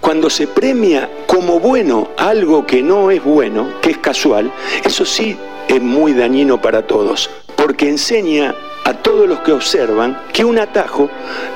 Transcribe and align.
Cuando 0.00 0.30
se 0.30 0.46
premia 0.46 1.08
como 1.26 1.60
bueno 1.60 2.08
algo 2.16 2.66
que 2.66 2.82
no 2.82 3.10
es 3.10 3.22
bueno, 3.22 3.68
que 3.80 3.90
es 3.90 3.98
casual, 3.98 4.52
eso 4.84 5.04
sí 5.04 5.36
es 5.68 5.80
muy 5.80 6.12
dañino 6.12 6.60
para 6.60 6.86
todos, 6.86 7.30
porque 7.56 7.88
enseña 7.88 8.54
a 8.84 8.94
todos 8.94 9.28
los 9.28 9.40
que 9.40 9.52
observan 9.52 10.18
que 10.32 10.44
un 10.44 10.58
atajo 10.58 11.08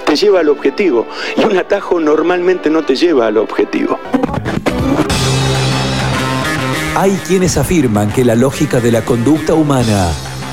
te 0.04 0.16
lleva 0.16 0.40
al 0.40 0.48
objetivo 0.48 1.06
y 1.36 1.44
un 1.44 1.56
atajo 1.56 2.00
normalmente 2.00 2.70
no 2.70 2.84
te 2.84 2.96
lleva 2.96 3.26
al 3.26 3.38
objetivo. 3.38 3.98
Hay 6.96 7.12
quienes 7.26 7.56
afirman 7.56 8.12
que 8.12 8.24
la 8.24 8.34
lógica 8.34 8.80
de 8.80 8.92
la 8.92 9.04
conducta 9.04 9.54
humana 9.54 10.10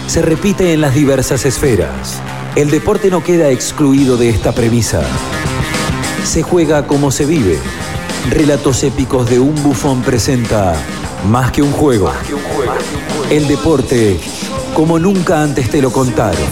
se 0.08 0.22
repite 0.22 0.74
en 0.74 0.82
las 0.82 0.96
diversas 0.96 1.46
esferas. 1.46 2.22
El 2.56 2.70
deporte 2.72 3.10
no 3.10 3.24
queda 3.24 3.50
excluido 3.50 4.18
de 4.18 4.30
esta 4.30 4.52
premisa. 4.52 5.02
Se 6.28 6.44
juega 6.44 6.86
como 6.86 7.10
se 7.10 7.26
vive. 7.26 7.58
Relatos 8.30 8.84
épicos 8.84 9.30
de 9.30 9.40
un 9.40 9.56
bufón 9.64 10.02
presenta 10.02 10.76
Más 11.30 11.52
que 11.52 11.62
un 11.62 11.72
juego. 11.72 12.12
El 13.32 13.48
deporte 13.48 14.20
como 14.74 15.00
nunca 15.00 15.42
antes 15.42 15.70
te 15.70 15.82
lo 15.82 15.90
contaron. 15.90 16.44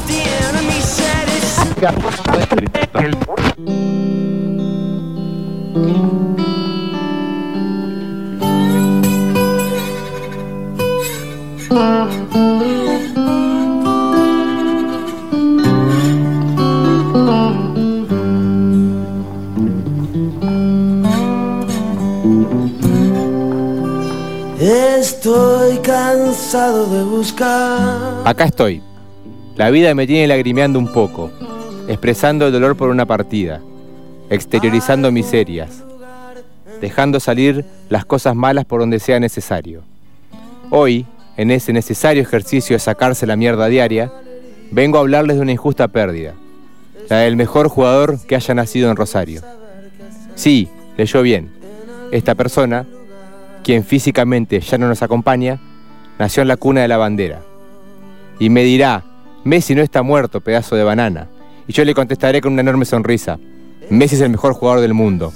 Acá 28.26 28.46
estoy. 28.46 28.82
La 29.56 29.70
vida 29.70 29.94
me 29.94 30.08
tiene 30.08 30.26
lagrimeando 30.26 30.80
un 30.80 30.92
poco, 30.92 31.30
expresando 31.88 32.48
el 32.48 32.54
dolor 32.54 32.76
por 32.76 32.90
una 32.90 33.06
partida, 33.06 33.62
exteriorizando 34.32 35.12
miserias, 35.12 35.84
dejando 36.82 37.20
salir 37.20 37.64
las 37.88 38.04
cosas 38.04 38.36
malas 38.36 38.66
por 38.66 38.80
donde 38.80 38.98
sea 38.98 39.20
necesario. 39.20 39.84
Hoy, 40.72 41.06
en 41.38 41.52
ese 41.52 41.72
necesario 41.72 42.24
ejercicio 42.24 42.76
de 42.76 42.80
sacarse 42.80 43.28
la 43.28 43.36
mierda 43.36 43.68
diaria, 43.68 44.12
vengo 44.72 44.98
a 44.98 45.02
hablarles 45.02 45.36
de 45.36 45.44
una 45.44 45.52
injusta 45.52 45.88
pérdida, 45.88 46.34
la 47.12 47.18
del 47.18 47.36
mejor 47.36 47.68
jugador 47.68 48.20
que 48.26 48.36
haya 48.36 48.56
nacido 48.56 48.90
en 48.90 48.96
Rosario. 48.96 49.42
Sí, 50.34 50.68
leyó 50.98 51.22
bien. 51.22 51.52
Esta 52.10 52.34
persona, 52.34 52.88
quien 53.64 53.84
físicamente 53.84 54.62
ya 54.62 54.80
no 54.80 54.88
nos 54.88 55.04
acompaña, 55.04 55.62
nació 56.18 56.42
en 56.42 56.48
la 56.48 56.58
cuna 56.58 56.82
de 56.82 56.88
la 56.88 56.98
bandera. 56.98 57.44
Y 58.40 58.50
me 58.50 58.64
dirá, 58.64 59.04
Messi 59.44 59.76
no 59.76 59.82
está 59.82 60.02
muerto, 60.02 60.42
pedazo 60.42 60.76
de 60.76 60.84
banana. 60.84 61.28
Y 61.68 61.74
yo 61.74 61.86
le 61.86 61.94
contestaré 61.94 62.42
con 62.42 62.54
una 62.54 62.62
enorme 62.62 62.86
sonrisa, 62.86 63.40
Messi 63.90 64.16
es 64.16 64.22
el 64.22 64.32
mejor 64.32 64.54
jugador 64.54 64.82
del 64.82 64.94
mundo 64.94 65.32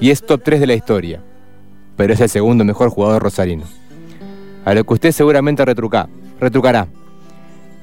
y 0.00 0.10
es 0.10 0.22
top 0.22 0.42
3 0.42 0.60
de 0.60 0.66
la 0.66 0.74
historia, 0.74 1.20
pero 1.96 2.12
es 2.12 2.20
el 2.20 2.28
segundo 2.28 2.64
mejor 2.64 2.90
jugador 2.90 3.22
rosarino. 3.22 3.64
A 4.64 4.74
lo 4.74 4.84
que 4.84 4.94
usted 4.94 5.12
seguramente 5.12 5.64
retruca, 5.64 6.08
retrucará. 6.40 6.88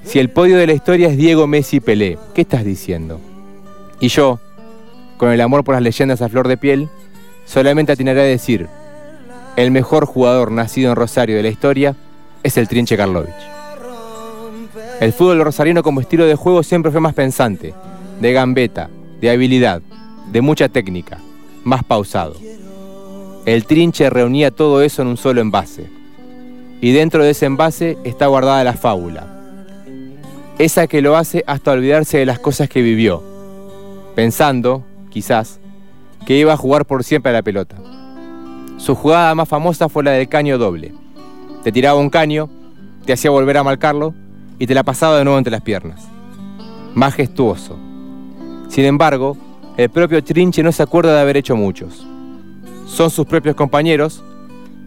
Si 0.04 0.20
el 0.20 0.30
podio 0.30 0.58
de 0.58 0.68
la 0.68 0.74
historia 0.74 1.08
es 1.08 1.18
Diego 1.18 1.48
Messi 1.48 1.80
Pelé, 1.80 2.18
¿qué 2.34 2.42
estás 2.42 2.66
diciendo? 2.66 3.20
Y 4.02 4.10
yo, 4.10 4.40
con 5.18 5.32
el 5.32 5.42
amor 5.42 5.64
por 5.64 5.76
las 5.76 5.84
leyendas 5.84 6.22
a 6.22 6.30
flor 6.30 6.48
de 6.48 6.58
piel, 6.58 6.90
solamente 7.46 7.94
atinaré 7.94 8.22
a 8.22 8.26
decir, 8.26 8.68
el 9.56 9.72
mejor 9.72 10.06
jugador 10.06 10.52
nacido 10.52 10.90
en 10.90 10.96
Rosario 10.96 11.38
de 11.38 11.44
la 11.44 11.50
historia 11.50 11.96
es 12.44 12.58
el 12.58 12.68
Trinche 12.68 12.98
Karlovich. 12.98 13.59
El 15.00 15.14
fútbol 15.14 15.42
rosarino 15.42 15.82
como 15.82 16.02
estilo 16.02 16.26
de 16.26 16.36
juego 16.36 16.62
siempre 16.62 16.92
fue 16.92 17.00
más 17.00 17.14
pensante, 17.14 17.74
de 18.20 18.34
gambeta, 18.34 18.90
de 19.22 19.30
habilidad, 19.30 19.82
de 20.30 20.42
mucha 20.42 20.68
técnica, 20.68 21.20
más 21.64 21.86
pausado. 21.86 22.36
El 23.46 23.66
Trinche 23.66 24.10
reunía 24.10 24.52
todo 24.52 24.82
eso 24.82 25.02
en 25.02 25.08
un 25.08 25.16
solo 25.16 25.40
envase. 25.40 25.90
Y 26.82 26.92
dentro 26.92 27.24
de 27.24 27.30
ese 27.30 27.46
envase 27.46 27.98
está 28.04 28.28
guardada 28.28 28.66
la 28.66 28.74
fábula. 28.74 29.26
Esa 30.58 30.88
que 30.88 31.02
lo 31.02 31.16
hace 31.16 31.46
hasta 31.48 31.72
olvidarse 31.72 32.18
de 32.18 32.26
las 32.26 32.40
cosas 32.40 32.68
que 32.68 32.82
vivió, 32.82 33.24
pensando, 34.16 34.84
quizás, 35.10 35.62
que 36.26 36.38
iba 36.38 36.52
a 36.52 36.58
jugar 36.58 36.86
por 36.86 37.06
siempre 37.06 37.30
a 37.30 37.36
la 37.36 37.42
pelota. 37.42 37.78
Su 38.76 38.96
jugada 38.96 39.34
más 39.34 39.48
famosa 39.48 39.88
fue 39.88 40.04
la 40.04 40.12
del 40.12 40.28
caño 40.28 40.58
doble. 40.58 40.94
Te 41.64 41.72
tiraba 41.72 41.98
un 41.98 42.10
caño, 42.10 42.50
te 43.06 43.14
hacía 43.14 43.32
volver 43.32 43.56
a 43.56 43.64
marcarlo 43.64 44.14
y 44.60 44.68
te 44.68 44.76
la 44.76 44.84
pasaba 44.84 45.18
de 45.18 45.24
nuevo 45.24 45.38
entre 45.38 45.52
las 45.52 45.62
piernas. 45.62 46.08
Majestuoso. 46.94 47.78
Sin 48.68 48.86
embargo, 48.86 49.38
el 49.78 49.90
propio 49.90 50.24
Trinche 50.24 50.62
no 50.62 50.74
se 50.74 50.84
acuerda 50.84 51.16
de 51.16 51.22
haber 51.22 51.38
hecho 51.38 51.56
muchos. 51.56 52.06
Son 52.86 53.10
sus 53.10 53.26
propios 53.26 53.56
compañeros, 53.56 54.22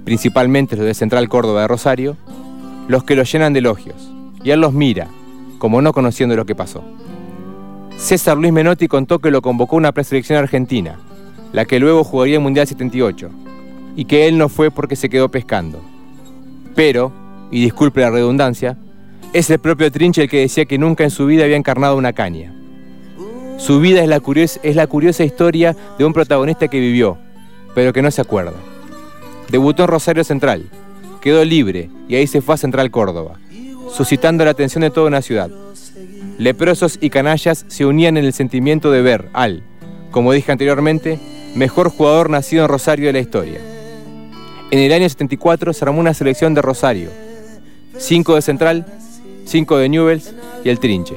principalmente 0.04 0.76
los 0.76 0.84
de 0.84 0.94
Central 0.94 1.28
Córdoba 1.28 1.62
de 1.62 1.68
Rosario, 1.68 2.16
los 2.88 3.02
que 3.04 3.16
lo 3.16 3.22
llenan 3.22 3.54
de 3.54 3.60
elogios, 3.60 4.12
y 4.44 4.50
él 4.50 4.60
los 4.60 4.74
mira, 4.74 5.08
como 5.58 5.80
no 5.80 5.92
conociendo 5.92 6.36
lo 6.36 6.44
que 6.44 6.54
pasó. 6.54 6.84
César 7.96 8.36
Luis 8.36 8.52
Menotti 8.52 8.88
contó 8.88 9.20
que 9.20 9.30
lo 9.30 9.40
convocó 9.40 9.76
una 9.76 9.92
preselección 9.92 10.38
argentina, 10.38 10.98
la 11.52 11.64
que 11.64 11.78
luego 11.78 12.04
jugaría 12.04 12.36
el 12.36 12.42
Mundial 12.42 12.66
78, 12.66 13.30
y 13.96 14.04
que 14.04 14.26
él 14.26 14.36
no 14.36 14.48
fue 14.48 14.70
porque 14.70 14.96
se 14.96 15.08
quedó 15.08 15.30
pescando. 15.30 15.80
Pero, 16.74 17.12
y 17.50 17.62
disculpe 17.62 18.00
la 18.00 18.10
redundancia, 18.10 18.76
es 19.32 19.48
el 19.48 19.58
propio 19.58 19.90
Trinche 19.90 20.22
el 20.22 20.28
que 20.28 20.40
decía 20.40 20.66
que 20.66 20.78
nunca 20.78 21.04
en 21.04 21.10
su 21.10 21.26
vida 21.26 21.44
había 21.44 21.56
encarnado 21.56 21.96
una 21.96 22.12
caña. 22.12 22.52
Su 23.58 23.80
vida 23.80 24.02
es 24.02 24.08
la, 24.08 24.20
curiosa, 24.20 24.60
es 24.62 24.76
la 24.76 24.86
curiosa 24.86 25.24
historia 25.24 25.76
de 25.98 26.04
un 26.04 26.12
protagonista 26.12 26.68
que 26.68 26.80
vivió, 26.80 27.16
pero 27.74 27.92
que 27.92 28.02
no 28.02 28.10
se 28.10 28.20
acuerda. 28.20 28.54
Debutó 29.50 29.84
en 29.84 29.88
Rosario 29.88 30.24
Central, 30.24 30.68
quedó 31.20 31.44
libre 31.44 31.88
y 32.08 32.16
ahí 32.16 32.26
se 32.26 32.42
fue 32.42 32.56
a 32.56 32.58
Central 32.58 32.90
Córdoba, 32.90 33.38
suscitando 33.90 34.44
la 34.44 34.50
atención 34.50 34.82
de 34.82 34.90
toda 34.90 35.06
una 35.06 35.22
ciudad. 35.22 35.50
Leprosos 36.38 36.98
y 37.00 37.10
canallas 37.10 37.64
se 37.68 37.86
unían 37.86 38.16
en 38.16 38.24
el 38.24 38.32
sentimiento 38.32 38.90
de 38.90 39.02
ver 39.02 39.28
al, 39.32 39.62
como 40.10 40.32
dije 40.32 40.52
anteriormente, 40.52 41.18
mejor 41.54 41.90
jugador 41.90 42.28
nacido 42.30 42.64
en 42.64 42.68
Rosario 42.68 43.06
de 43.06 43.12
la 43.12 43.20
historia. 43.20 43.60
En 44.70 44.78
el 44.78 44.92
año 44.92 45.08
74 45.08 45.72
se 45.72 45.84
armó 45.84 46.00
una 46.00 46.14
selección 46.14 46.54
de 46.54 46.62
Rosario, 46.62 47.10
cinco 47.98 48.34
de 48.34 48.42
Central, 48.42 48.86
cinco 49.44 49.76
de 49.78 49.88
Newells 49.88 50.34
y 50.64 50.68
el 50.68 50.78
Trinche. 50.78 51.16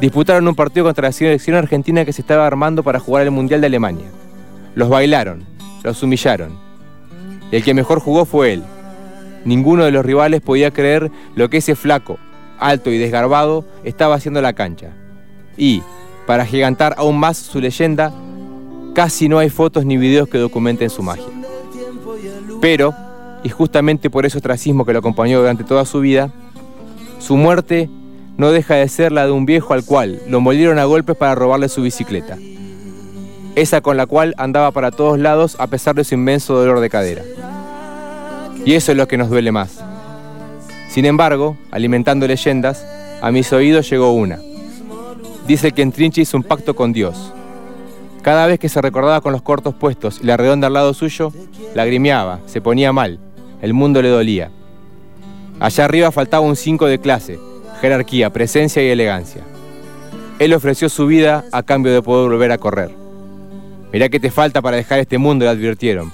Disputaron 0.00 0.48
un 0.48 0.54
partido 0.54 0.86
contra 0.86 1.08
la 1.08 1.12
selección 1.12 1.56
argentina 1.56 2.04
que 2.04 2.12
se 2.12 2.22
estaba 2.22 2.46
armando 2.46 2.82
para 2.82 3.00
jugar 3.00 3.24
el 3.24 3.30
Mundial 3.30 3.60
de 3.60 3.66
Alemania. 3.66 4.06
Los 4.74 4.88
bailaron, 4.88 5.44
los 5.82 6.02
humillaron. 6.02 6.58
Y 7.52 7.56
el 7.56 7.64
que 7.64 7.74
mejor 7.74 8.00
jugó 8.00 8.24
fue 8.24 8.54
él. 8.54 8.62
Ninguno 9.44 9.84
de 9.84 9.90
los 9.90 10.04
rivales 10.04 10.40
podía 10.40 10.70
creer 10.70 11.10
lo 11.34 11.50
que 11.50 11.58
ese 11.58 11.74
flaco, 11.74 12.18
alto 12.58 12.90
y 12.90 12.98
desgarbado, 12.98 13.64
estaba 13.84 14.14
haciendo 14.14 14.40
en 14.40 14.44
la 14.44 14.52
cancha. 14.52 14.90
Y, 15.56 15.82
para 16.26 16.46
gigantar 16.46 16.94
aún 16.96 17.18
más 17.18 17.36
su 17.36 17.60
leyenda, 17.60 18.12
casi 18.94 19.28
no 19.28 19.38
hay 19.38 19.50
fotos 19.50 19.84
ni 19.84 19.96
videos 19.96 20.28
que 20.28 20.38
documenten 20.38 20.88
su 20.88 21.02
magia. 21.02 21.24
Pero, 22.60 22.94
y 23.42 23.48
justamente 23.48 24.10
por 24.10 24.24
ese 24.24 24.38
ostracismo 24.38 24.84
que 24.84 24.92
lo 24.92 24.98
acompañó 25.00 25.40
durante 25.40 25.64
toda 25.64 25.84
su 25.84 26.00
vida, 26.00 26.30
su 27.20 27.36
muerte 27.36 27.88
no 28.38 28.50
deja 28.50 28.74
de 28.74 28.88
ser 28.88 29.12
la 29.12 29.26
de 29.26 29.32
un 29.32 29.44
viejo 29.44 29.74
al 29.74 29.84
cual 29.84 30.20
lo 30.26 30.40
molieron 30.40 30.78
a 30.78 30.84
golpes 30.84 31.14
para 31.16 31.34
robarle 31.34 31.68
su 31.68 31.82
bicicleta. 31.82 32.38
Esa 33.54 33.82
con 33.82 33.98
la 33.98 34.06
cual 34.06 34.34
andaba 34.38 34.70
para 34.70 34.90
todos 34.90 35.18
lados 35.18 35.56
a 35.60 35.66
pesar 35.66 35.94
de 35.94 36.04
su 36.04 36.14
inmenso 36.14 36.54
dolor 36.54 36.80
de 36.80 36.88
cadera. 36.88 37.22
Y 38.64 38.72
eso 38.72 38.92
es 38.92 38.98
lo 38.98 39.06
que 39.06 39.18
nos 39.18 39.28
duele 39.28 39.52
más. 39.52 39.84
Sin 40.88 41.04
embargo, 41.04 41.58
alimentando 41.70 42.26
leyendas, 42.26 42.86
a 43.20 43.30
mis 43.30 43.52
oídos 43.52 43.90
llegó 43.90 44.12
una. 44.12 44.38
Dice 45.46 45.72
que 45.72 45.82
en 45.82 45.92
Trinche 45.92 46.22
hizo 46.22 46.38
un 46.38 46.42
pacto 46.42 46.74
con 46.74 46.94
Dios. 46.94 47.34
Cada 48.22 48.46
vez 48.46 48.58
que 48.58 48.70
se 48.70 48.80
recordaba 48.80 49.20
con 49.20 49.32
los 49.32 49.42
cortos 49.42 49.74
puestos 49.74 50.20
y 50.22 50.26
la 50.26 50.38
redonda 50.38 50.68
al 50.68 50.72
lado 50.72 50.94
suyo, 50.94 51.32
lagrimeaba, 51.74 52.40
se 52.46 52.62
ponía 52.62 52.92
mal, 52.92 53.18
el 53.60 53.74
mundo 53.74 54.00
le 54.00 54.08
dolía. 54.08 54.50
Allá 55.60 55.84
arriba 55.84 56.10
faltaba 56.10 56.46
un 56.46 56.56
5 56.56 56.86
de 56.86 56.98
clase, 56.98 57.38
jerarquía, 57.82 58.30
presencia 58.30 58.82
y 58.82 58.88
elegancia. 58.88 59.42
Él 60.38 60.54
ofreció 60.54 60.88
su 60.88 61.06
vida 61.06 61.44
a 61.52 61.62
cambio 61.62 61.92
de 61.92 62.00
poder 62.00 62.30
volver 62.30 62.50
a 62.50 62.56
correr. 62.56 62.90
Mirá 63.92 64.08
que 64.08 64.18
te 64.18 64.30
falta 64.30 64.62
para 64.62 64.78
dejar 64.78 65.00
este 65.00 65.18
mundo, 65.18 65.44
le 65.44 65.50
advirtieron. 65.50 66.12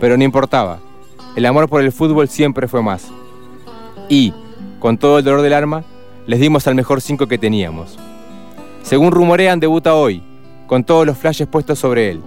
Pero 0.00 0.16
no 0.16 0.22
importaba. 0.22 0.78
El 1.34 1.46
amor 1.46 1.68
por 1.68 1.82
el 1.82 1.90
fútbol 1.90 2.28
siempre 2.28 2.68
fue 2.68 2.80
más. 2.80 3.08
Y, 4.08 4.32
con 4.78 4.98
todo 4.98 5.18
el 5.18 5.24
dolor 5.24 5.42
del 5.42 5.54
alma, 5.54 5.82
les 6.28 6.38
dimos 6.38 6.68
al 6.68 6.76
mejor 6.76 7.00
cinco 7.00 7.26
que 7.26 7.38
teníamos. 7.38 7.98
Según 8.82 9.10
rumorean, 9.10 9.58
debuta 9.58 9.96
hoy, 9.96 10.22
con 10.68 10.84
todos 10.84 11.04
los 11.04 11.18
flashes 11.18 11.48
puestos 11.48 11.80
sobre 11.80 12.10
él. 12.10 12.20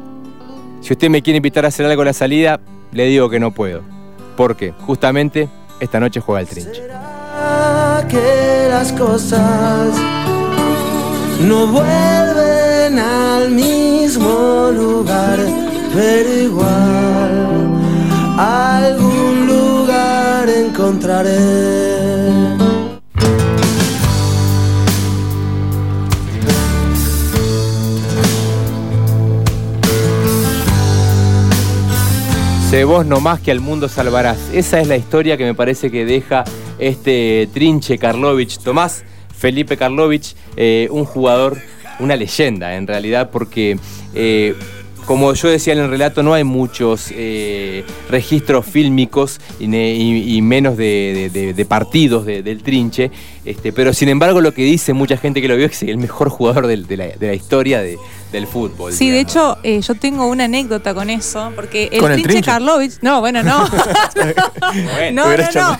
Si 0.81 0.91
usted 0.91 1.09
me 1.09 1.21
quiere 1.21 1.37
invitar 1.37 1.63
a 1.63 1.69
hacer 1.69 1.85
algo 1.85 2.01
a 2.01 2.05
la 2.05 2.13
salida, 2.13 2.59
le 2.91 3.05
digo 3.05 3.29
que 3.29 3.39
no 3.39 3.51
puedo. 3.51 3.81
Porque, 4.35 4.73
justamente, 4.85 5.47
esta 5.83 5.99
noche 5.99 6.21
juega 6.21 6.41
el 6.41 6.47
trinche. 6.47 6.81
¿Será 6.81 8.05
que 8.07 8.67
las 8.69 8.91
cosas 8.93 9.93
no 11.41 11.67
vuelven 11.67 12.99
al 12.99 13.51
mismo 13.51 14.71
lugar, 14.71 15.39
pero 15.93 16.33
igual 16.33 17.73
algún 18.37 19.47
lugar 19.47 20.49
encontraré. 20.49 22.62
Sé 32.73 32.85
vos 32.85 33.05
no 33.05 33.19
más 33.19 33.39
que 33.39 33.51
al 33.51 33.59
mundo 33.59 33.87
salvarás. 33.87 34.49
Esa 34.51 34.81
es 34.81 34.87
la 34.87 34.97
historia 34.97 35.37
que 35.37 35.45
me 35.45 35.53
parece 35.53 35.91
que 35.91 36.05
deja 36.05 36.43
este 36.79 37.47
trinche 37.53 37.99
Karlovich. 37.99 38.57
Tomás 38.57 39.03
Felipe 39.37 39.77
Karlovich, 39.77 40.35
eh, 40.57 40.87
un 40.89 41.05
jugador, 41.05 41.59
una 41.99 42.15
leyenda 42.15 42.75
en 42.75 42.87
realidad, 42.87 43.29
porque 43.29 43.77
eh, 44.15 44.55
como 45.05 45.35
yo 45.35 45.49
decía 45.49 45.73
en 45.73 45.81
el 45.81 45.89
relato, 45.91 46.23
no 46.23 46.33
hay 46.33 46.43
muchos 46.43 47.09
eh, 47.11 47.83
registros 48.09 48.65
fílmicos 48.65 49.39
y, 49.59 50.41
menos 50.41 50.75
de, 50.75 51.65
partidos 51.69 52.25
de- 52.25 52.41
del 52.41 52.63
trinche, 52.63 53.11
este, 53.45 53.71
pero 53.71 53.93
sin 53.93 54.09
embargo 54.09 54.41
lo 54.41 54.51
que 54.51 54.63
dice 54.63 54.93
mucha 54.93 55.17
gente 55.17 55.43
que 55.43 55.47
lo 55.47 55.55
vio 55.57 55.67
es 55.67 55.77
que 55.77 55.85
es 55.85 55.91
el 55.91 55.97
mejor 55.99 56.29
jugador 56.29 56.65
de 56.65 57.15
la 57.19 57.33
historia 57.35 57.83
de- 57.83 57.99
del 58.33 58.47
fútbol. 58.47 58.91
Sí, 58.91 59.09
de 59.09 59.21
hecho, 59.21 59.57
eh, 59.63 59.79
yo 59.79 59.95
tengo 59.95 60.27
una 60.27 60.45
anécdota 60.45 60.93
con 60.93 61.09
eso, 61.09 61.53
porque 61.55 61.87
el 61.91 61.99
¿Con 61.99 62.11
el 62.11 62.17
Trinche 62.17 62.31
Trinche? 62.41 62.51
Karlovich. 62.51 62.93
No, 63.01 63.21
bueno, 63.21 63.43
no. 63.43 63.65
no, 65.13 65.37
no, 65.37 65.51
no. 65.53 65.79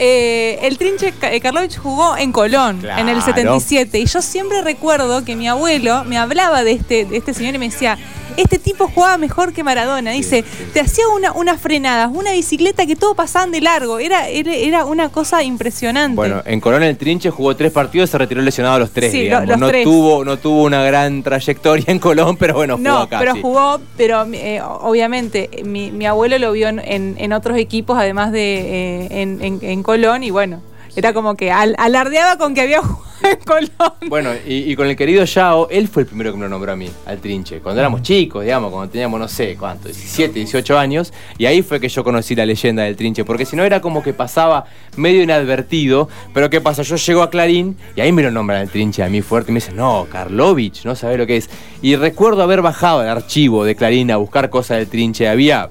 Eh, 0.00 0.60
el 0.62 0.78
Trinche 0.78 1.12
eh, 1.22 1.40
Karlovich 1.40 1.76
jugó 1.76 2.16
en 2.16 2.30
Colón 2.30 2.76
en 2.84 3.08
el 3.08 3.16
Claro. 3.16 3.20
77 3.60 3.98
y 3.98 4.06
yo 4.06 4.22
siempre 4.22 4.62
recuerdo 4.62 5.24
que 5.24 5.34
mi 5.34 5.48
abuelo 5.48 6.04
me 6.04 6.16
hablaba 6.16 6.62
de 6.62 6.70
este, 6.72 7.04
de 7.04 7.16
este 7.16 7.34
señor 7.34 7.56
y 7.56 7.58
me 7.58 7.68
decía, 7.68 7.98
este 8.38 8.58
tipo 8.58 8.88
jugaba 8.88 9.18
mejor 9.18 9.52
que 9.52 9.62
Maradona. 9.62 10.12
Dice, 10.12 10.44
te 10.72 10.80
hacía 10.80 11.06
una, 11.08 11.32
unas 11.32 11.60
frenadas, 11.60 12.10
una 12.12 12.32
bicicleta 12.32 12.86
que 12.86 12.96
todo 12.96 13.14
pasaban 13.14 13.50
de 13.50 13.60
largo. 13.60 13.98
Era, 13.98 14.28
era, 14.28 14.54
era 14.54 14.84
una 14.84 15.10
cosa 15.10 15.42
impresionante. 15.42 16.16
Bueno, 16.16 16.42
en 16.46 16.60
Colón 16.60 16.82
el 16.82 16.96
Trinche 16.96 17.30
jugó 17.30 17.54
tres 17.56 17.72
partidos 17.72 18.08
y 18.08 18.12
se 18.12 18.18
retiró 18.18 18.40
lesionado 18.42 18.76
a 18.76 18.78
los 18.78 18.90
tres, 18.92 19.12
Sí, 19.12 19.20
digamos. 19.22 19.48
los 19.48 19.58
no, 19.58 19.68
tres. 19.68 19.84
Tuvo, 19.84 20.24
no 20.24 20.38
tuvo 20.38 20.62
una 20.62 20.82
gran 20.84 21.22
trayectoria 21.22 21.84
en 21.88 21.98
Colón, 21.98 22.36
pero 22.36 22.54
bueno, 22.54 22.76
jugó 22.76 22.88
No, 22.88 22.98
acá. 23.00 23.18
pero 23.18 23.34
sí. 23.34 23.40
jugó, 23.42 23.80
pero 23.96 24.26
eh, 24.32 24.60
obviamente 24.62 25.50
mi, 25.64 25.90
mi 25.90 26.06
abuelo 26.06 26.38
lo 26.38 26.52
vio 26.52 26.68
en, 26.68 26.78
en- 26.80 27.16
en 27.18 27.32
otros 27.32 27.58
equipos, 27.58 27.98
además 27.98 28.32
de 28.32 29.06
eh, 29.10 29.58
en 29.62 29.82
Colón, 29.82 30.22
y 30.22 30.30
bueno, 30.30 30.62
era 30.98 31.12
como 31.12 31.34
que 31.36 31.50
al- 31.50 31.74
alardeaba 31.78 32.36
con 32.38 32.54
que 32.54 32.62
había 32.62 32.80
jugado 32.82 33.04
en 33.22 33.36
Colón. 33.44 33.92
Bueno, 34.08 34.30
y, 34.46 34.70
y 34.70 34.76
con 34.76 34.86
el 34.86 34.94
querido 34.96 35.24
Yao, 35.24 35.68
él 35.70 35.88
fue 35.88 36.02
el 36.02 36.06
primero 36.08 36.30
que 36.30 36.36
me 36.38 36.44
lo 36.44 36.48
nombró 36.50 36.72
a 36.72 36.76
mí, 36.76 36.88
al 37.06 37.18
Trinche. 37.18 37.58
Cuando 37.60 37.80
éramos 37.80 38.02
chicos, 38.02 38.44
digamos, 38.44 38.70
cuando 38.72 38.90
teníamos, 38.90 39.18
no 39.18 39.26
sé, 39.28 39.56
¿cuánto? 39.58 39.88
17, 39.88 40.32
18 40.34 40.78
años. 40.78 41.12
Y 41.36 41.46
ahí 41.46 41.62
fue 41.62 41.80
que 41.80 41.88
yo 41.88 42.04
conocí 42.04 42.34
la 42.36 42.46
leyenda 42.46 42.84
del 42.84 42.94
Trinche. 42.96 43.24
Porque 43.24 43.44
si 43.44 43.56
no 43.56 43.64
era 43.64 43.80
como 43.80 44.02
que 44.02 44.12
pasaba 44.12 44.66
medio 44.96 45.22
inadvertido. 45.22 46.08
Pero 46.32 46.48
¿qué 46.50 46.60
pasa? 46.60 46.82
Yo 46.82 46.96
llego 46.96 47.22
a 47.22 47.30
Clarín 47.30 47.76
y 47.96 48.00
ahí 48.00 48.12
me 48.12 48.22
lo 48.22 48.30
nombran 48.30 48.62
el 48.62 48.70
Trinche 48.70 49.02
a 49.02 49.08
mí 49.08 49.20
fuerte. 49.22 49.50
Y 49.50 49.54
me 49.54 49.60
dicen, 49.60 49.76
no, 49.76 50.06
Karlovich, 50.10 50.84
no 50.84 50.94
sabés 50.94 51.18
lo 51.18 51.26
que 51.26 51.36
es. 51.38 51.50
Y 51.82 51.96
recuerdo 51.96 52.42
haber 52.42 52.62
bajado 52.62 53.02
el 53.02 53.08
archivo 53.08 53.64
de 53.64 53.74
Clarín 53.74 54.10
a 54.10 54.16
buscar 54.16 54.48
cosas 54.50 54.78
del 54.78 54.86
Trinche. 54.88 55.28
Había 55.28 55.70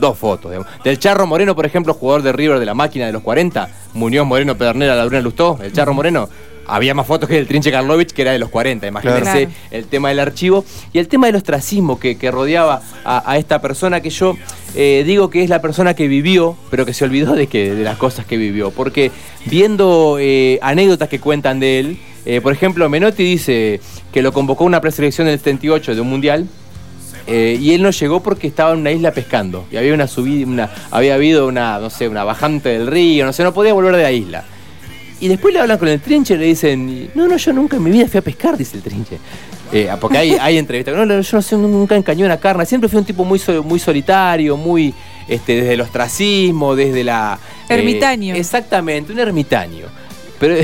dos 0.00 0.18
fotos. 0.18 0.50
digamos. 0.50 0.70
Del 0.84 0.98
Charro 0.98 1.26
Moreno, 1.26 1.54
por 1.54 1.66
ejemplo, 1.66 1.94
jugador 1.94 2.22
de 2.22 2.32
River 2.32 2.58
de 2.58 2.66
la 2.66 2.74
máquina 2.74 3.06
de 3.06 3.12
los 3.12 3.22
40. 3.22 3.68
Muñoz 3.96 4.26
Moreno, 4.26 4.56
Pedernera, 4.56 4.94
Laurina 4.94 5.20
Lustó. 5.22 5.58
El 5.62 5.72
Charro 5.72 5.94
Moreno. 5.94 6.28
Había 6.68 6.94
más 6.94 7.06
fotos 7.06 7.28
que 7.28 7.36
del 7.36 7.46
Trinche 7.46 7.70
Karlovich, 7.70 8.10
que 8.10 8.22
era 8.22 8.32
de 8.32 8.40
los 8.40 8.48
40. 8.50 8.86
Imagínense 8.88 9.22
Claro. 9.46 9.50
el 9.70 9.84
tema 9.86 10.08
del 10.08 10.18
archivo 10.18 10.64
y 10.92 10.98
el 10.98 11.06
tema 11.06 11.28
del 11.28 11.36
ostracismo 11.36 11.98
que, 12.00 12.18
que 12.18 12.30
rodeaba 12.32 12.82
a, 13.04 13.30
a 13.30 13.38
esta 13.38 13.60
persona 13.60 14.00
que 14.00 14.10
yo 14.10 14.36
eh, 14.74 15.04
digo 15.06 15.30
que 15.30 15.44
es 15.44 15.48
la 15.48 15.60
persona 15.62 15.94
que 15.94 16.08
vivió, 16.08 16.56
pero 16.70 16.84
que 16.84 16.92
se 16.92 17.04
olvidó 17.04 17.34
de, 17.34 17.46
que, 17.46 17.72
de 17.72 17.84
las 17.84 17.96
cosas 17.98 18.26
que 18.26 18.36
vivió. 18.36 18.72
Porque 18.72 19.12
viendo 19.44 20.18
eh, 20.20 20.58
anécdotas 20.60 21.08
que 21.08 21.20
cuentan 21.20 21.60
de 21.60 21.78
él, 21.78 21.98
eh, 22.24 22.40
por 22.40 22.52
ejemplo, 22.52 22.88
Menotti 22.88 23.22
dice 23.22 23.80
que 24.12 24.20
lo 24.20 24.32
convocó 24.32 24.64
a 24.64 24.66
una 24.66 24.80
preselección 24.80 25.28
del 25.28 25.38
78 25.38 25.94
de 25.94 26.00
un 26.00 26.10
mundial. 26.10 26.48
Eh, 27.26 27.58
y 27.60 27.72
él 27.72 27.82
no 27.82 27.90
llegó 27.90 28.22
porque 28.22 28.46
estaba 28.46 28.72
en 28.72 28.80
una 28.80 28.92
isla 28.92 29.10
pescando. 29.12 29.66
Y 29.70 29.76
había 29.76 29.94
una 29.94 30.06
subida, 30.06 30.46
una, 30.46 30.70
había 30.90 31.14
habido 31.14 31.46
una, 31.46 31.78
no 31.78 31.90
sé, 31.90 32.08
una 32.08 32.24
bajante 32.24 32.68
del 32.70 32.86
río, 32.86 33.24
no 33.26 33.32
sé, 33.32 33.42
no 33.42 33.52
podía 33.52 33.72
volver 33.72 33.96
de 33.96 34.02
la 34.02 34.12
isla. 34.12 34.44
Y 35.18 35.28
después 35.28 35.54
le 35.54 35.60
hablan 35.60 35.78
con 35.78 35.88
el 35.88 36.00
trinche 36.00 36.34
y 36.34 36.38
le 36.38 36.44
dicen, 36.44 37.10
no, 37.14 37.26
no, 37.26 37.36
yo 37.36 37.52
nunca 37.52 37.76
en 37.76 37.82
mi 37.82 37.90
vida 37.90 38.06
fui 38.06 38.18
a 38.18 38.22
pescar, 38.22 38.56
dice 38.56 38.76
el 38.76 38.82
trinche. 38.82 39.18
Eh, 39.72 39.88
porque 40.00 40.18
hay, 40.18 40.30
hay 40.40 40.58
entrevistas, 40.58 40.94
no, 40.94 41.06
no, 41.06 41.20
yo 41.20 41.36
no 41.36 41.42
sé, 41.42 41.56
nunca 41.56 41.96
encañó 41.96 42.26
una 42.26 42.36
carne, 42.38 42.66
siempre 42.66 42.88
fui 42.88 42.98
un 42.98 43.04
tipo 43.04 43.24
muy, 43.24 43.40
muy 43.64 43.78
solitario, 43.78 44.56
muy, 44.56 44.94
este, 45.26 45.56
desde 45.56 45.72
el 45.72 45.80
ostracismo, 45.80 46.76
desde 46.76 47.02
la... 47.02 47.38
eh, 47.68 47.74
Ermitaño. 47.74 48.34
exactamente, 48.34 49.12
un 49.12 49.18
ermitaño. 49.18 49.86
Pero 50.38 50.56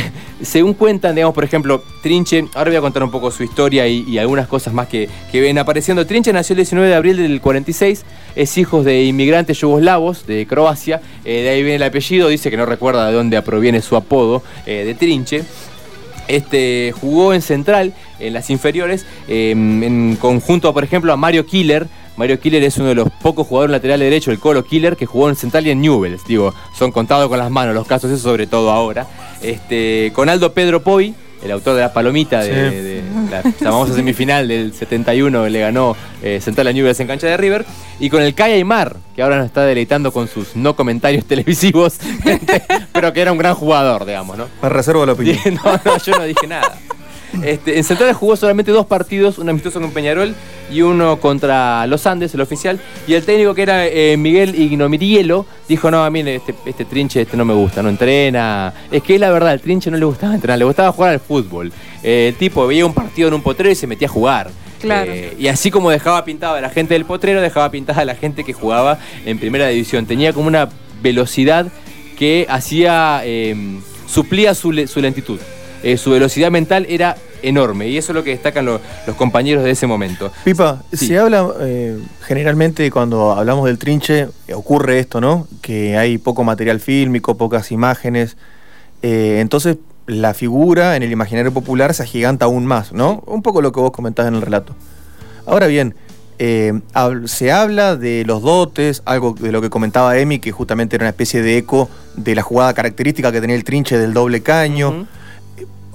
según 0.42 0.74
cuentan, 0.74 1.14
digamos, 1.14 1.34
por 1.34 1.44
ejemplo, 1.44 1.82
Trinche, 2.02 2.46
ahora 2.54 2.70
voy 2.70 2.76
a 2.76 2.80
contar 2.80 3.02
un 3.02 3.10
poco 3.10 3.30
su 3.30 3.42
historia 3.42 3.86
y, 3.86 4.18
algunas 4.18 4.48
cosas 4.48 4.74
más 4.74 4.88
que, 4.88 5.08
que 5.30 5.40
ven 5.40 5.58
apareciendo. 5.58 6.06
Trinche 6.06 6.32
nació 6.32 6.54
el 6.54 6.58
19 6.58 6.88
de 6.88 6.94
abril 6.94 7.16
del 7.16 7.40
46, 7.40 8.04
es 8.34 8.58
hijo 8.58 8.82
de 8.82 9.04
inmigrantes 9.04 9.58
yugoslavos 9.58 10.26
de 10.26 10.46
Croacia, 10.46 11.00
eh, 11.24 11.42
de 11.42 11.48
ahí 11.50 11.62
viene 11.62 11.76
el 11.76 11.82
apellido, 11.82 12.28
dice 12.28 12.50
que 12.50 12.56
no 12.56 12.66
recuerda 12.66 13.06
de 13.08 13.12
dónde 13.12 13.40
proviene 13.42 13.80
su 13.80 13.96
apodo 13.96 14.42
eh, 14.66 14.84
de 14.84 14.94
Trinche. 14.94 15.44
Este, 16.28 16.94
jugó 16.98 17.34
en 17.34 17.42
Central, 17.42 17.92
en 18.20 18.32
las 18.32 18.48
inferiores, 18.48 19.04
eh, 19.28 19.50
en 19.50 20.16
conjunto, 20.20 20.72
por 20.72 20.84
ejemplo, 20.84 21.12
a 21.12 21.16
Mario 21.16 21.46
Killer. 21.46 21.88
Mario 22.16 22.38
Killer 22.40 22.62
es 22.62 22.76
uno 22.78 22.88
de 22.88 22.94
los 22.94 23.08
pocos 23.22 23.46
jugadores 23.46 23.72
laterales 23.72 24.06
derecho, 24.06 24.30
el 24.30 24.38
Colo 24.38 24.64
Killer, 24.64 24.96
que 24.96 25.06
jugó 25.06 25.28
en 25.28 25.36
Central 25.36 25.66
y 25.66 25.70
en 25.70 25.80
Newell's. 25.80 26.24
Digo, 26.26 26.54
son 26.76 26.92
contados 26.92 27.28
con 27.28 27.38
las 27.38 27.50
manos 27.50 27.74
los 27.74 27.86
casos, 27.86 28.10
eso 28.10 28.22
sobre 28.22 28.46
todo 28.46 28.70
ahora. 28.70 29.06
Este, 29.40 30.12
con 30.14 30.28
Aldo 30.28 30.52
Pedro 30.52 30.82
Poi, 30.82 31.14
el 31.42 31.50
autor 31.50 31.74
de 31.74 31.80
la 31.80 31.92
palomita 31.92 32.40
de, 32.40 32.70
Sí. 32.70 32.76
de 32.76 33.02
la 33.30 33.42
famosa 33.52 33.94
semifinal 33.94 34.46
del 34.46 34.72
71, 34.72 35.48
le 35.48 35.58
ganó 35.58 35.96
eh, 36.22 36.38
Central 36.40 36.68
a 36.68 36.72
Newell's 36.72 37.00
en 37.00 37.06
cancha 37.08 37.26
de 37.26 37.36
River. 37.36 37.64
Y 37.98 38.10
con 38.10 38.22
el 38.22 38.34
Kai 38.34 38.52
Aymar, 38.52 38.96
que 39.16 39.22
ahora 39.22 39.38
nos 39.38 39.46
está 39.46 39.62
deleitando 39.64 40.12
con 40.12 40.28
sus 40.28 40.54
no 40.54 40.76
comentarios 40.76 41.24
televisivos, 41.26 41.98
pero 42.92 43.12
que 43.12 43.20
era 43.22 43.32
un 43.32 43.38
gran 43.38 43.54
jugador, 43.54 44.04
digamos, 44.04 44.36
¿no? 44.36 44.46
Me 44.62 44.68
reservo 44.68 45.04
la 45.06 45.12
opinión. 45.14 45.38
No, 45.64 45.72
no, 45.84 45.98
yo 45.98 46.12
no 46.18 46.24
dije 46.24 46.46
nada. 46.46 46.78
Este, 47.42 47.78
en 47.78 47.84
Central 47.84 48.12
jugó 48.12 48.36
solamente 48.36 48.70
dos 48.72 48.86
partidos, 48.86 49.38
un 49.38 49.48
amistoso 49.48 49.80
con 49.80 49.90
Peñarol 49.90 50.34
y 50.70 50.82
uno 50.82 51.18
contra 51.18 51.86
los 51.86 52.06
Andes, 52.06 52.34
el 52.34 52.40
oficial. 52.40 52.78
Y 53.06 53.14
el 53.14 53.24
técnico 53.24 53.54
que 53.54 53.62
era 53.62 53.86
eh, 53.86 54.16
Miguel 54.16 54.54
Ignomirielo 54.54 55.46
dijo, 55.68 55.90
no, 55.90 56.04
a 56.04 56.10
mí 56.10 56.20
este, 56.20 56.54
este 56.66 56.84
trinche 56.84 57.22
este 57.22 57.36
no 57.36 57.44
me 57.44 57.54
gusta, 57.54 57.82
no 57.82 57.88
entrena. 57.88 58.72
Es 58.90 59.02
que 59.02 59.18
la 59.18 59.30
verdad, 59.30 59.54
el 59.54 59.60
trinche 59.60 59.90
no 59.90 59.96
le 59.96 60.04
gustaba 60.04 60.34
entrenar, 60.34 60.58
le 60.58 60.64
gustaba 60.64 60.92
jugar 60.92 61.12
al 61.12 61.20
fútbol. 61.20 61.72
Eh, 62.02 62.28
el 62.28 62.34
tipo 62.34 62.66
veía 62.66 62.84
un 62.84 62.94
partido 62.94 63.28
en 63.28 63.34
un 63.34 63.42
potrero 63.42 63.70
y 63.70 63.74
se 63.74 63.86
metía 63.86 64.08
a 64.08 64.10
jugar. 64.10 64.50
Claro. 64.80 65.12
Eh, 65.12 65.36
y 65.38 65.46
así 65.46 65.70
como 65.70 65.90
dejaba 65.90 66.24
pintada 66.24 66.58
a 66.58 66.60
la 66.60 66.70
gente 66.70 66.94
del 66.94 67.04
potrero, 67.04 67.40
dejaba 67.40 67.70
pintada 67.70 68.02
a 68.02 68.04
la 68.04 68.16
gente 68.16 68.44
que 68.44 68.52
jugaba 68.52 68.98
en 69.24 69.38
primera 69.38 69.68
división. 69.68 70.06
Tenía 70.06 70.32
como 70.32 70.48
una 70.48 70.68
velocidad 71.02 71.66
que 72.18 72.46
hacía, 72.48 73.22
eh, 73.24 73.54
suplía 74.06 74.54
su 74.54 74.72
lentitud. 74.72 75.38
Eh, 75.82 75.96
su 75.96 76.10
velocidad 76.10 76.50
mental 76.50 76.86
era 76.88 77.16
enorme 77.42 77.88
y 77.88 77.96
eso 77.98 78.12
es 78.12 78.14
lo 78.16 78.22
que 78.22 78.30
destacan 78.30 78.64
lo- 78.64 78.80
los 79.06 79.16
compañeros 79.16 79.64
de 79.64 79.72
ese 79.72 79.86
momento. 79.86 80.30
Pipa, 80.44 80.82
Sí. 80.92 81.08
se 81.08 81.18
habla 81.18 81.48
eh, 81.60 81.98
generalmente 82.22 82.88
cuando 82.90 83.32
hablamos 83.32 83.66
del 83.66 83.78
trinche, 83.78 84.28
eh, 84.46 84.54
ocurre 84.54 84.98
esto, 85.00 85.20
¿no? 85.20 85.48
Que 85.60 85.96
hay 85.96 86.18
poco 86.18 86.44
material 86.44 86.78
fílmico, 86.80 87.36
pocas 87.36 87.72
imágenes. 87.72 88.36
eh, 89.04 89.38
entonces 89.40 89.78
la 90.06 90.32
figura 90.34 90.94
en 90.94 91.02
el 91.02 91.10
imaginario 91.10 91.52
popular 91.52 91.92
se 91.94 92.04
agiganta 92.04 92.44
aún 92.44 92.66
más, 92.66 92.92
¿no? 92.92 93.22
Un 93.26 93.42
poco 93.42 93.60
lo 93.60 93.72
que 93.72 93.80
vos 93.80 93.90
comentás 93.90 94.28
en 94.28 94.34
el 94.36 94.42
relato. 94.42 94.76
Ahora 95.46 95.66
bien, 95.66 95.94
eh, 96.38 96.72
se 97.26 97.50
habla 97.50 97.96
de 97.96 98.24
los 98.24 98.42
dotes, 98.42 99.02
algo 99.04 99.34
de 99.38 99.50
lo 99.52 99.60
que 99.60 99.70
comentaba 99.70 100.16
Emi, 100.18 100.38
que 100.38 100.52
justamente 100.52 100.94
era 100.96 101.04
una 101.04 101.10
especie 101.10 101.42
de 101.42 101.58
eco 101.58 101.88
de 102.16 102.34
la 102.36 102.42
jugada 102.42 102.74
característica 102.74 103.32
que 103.32 103.40
tenía 103.40 103.56
el 103.56 103.64
trinche 103.64 103.98
del 103.98 104.12
doble 104.14 104.40
caño. 104.42 105.06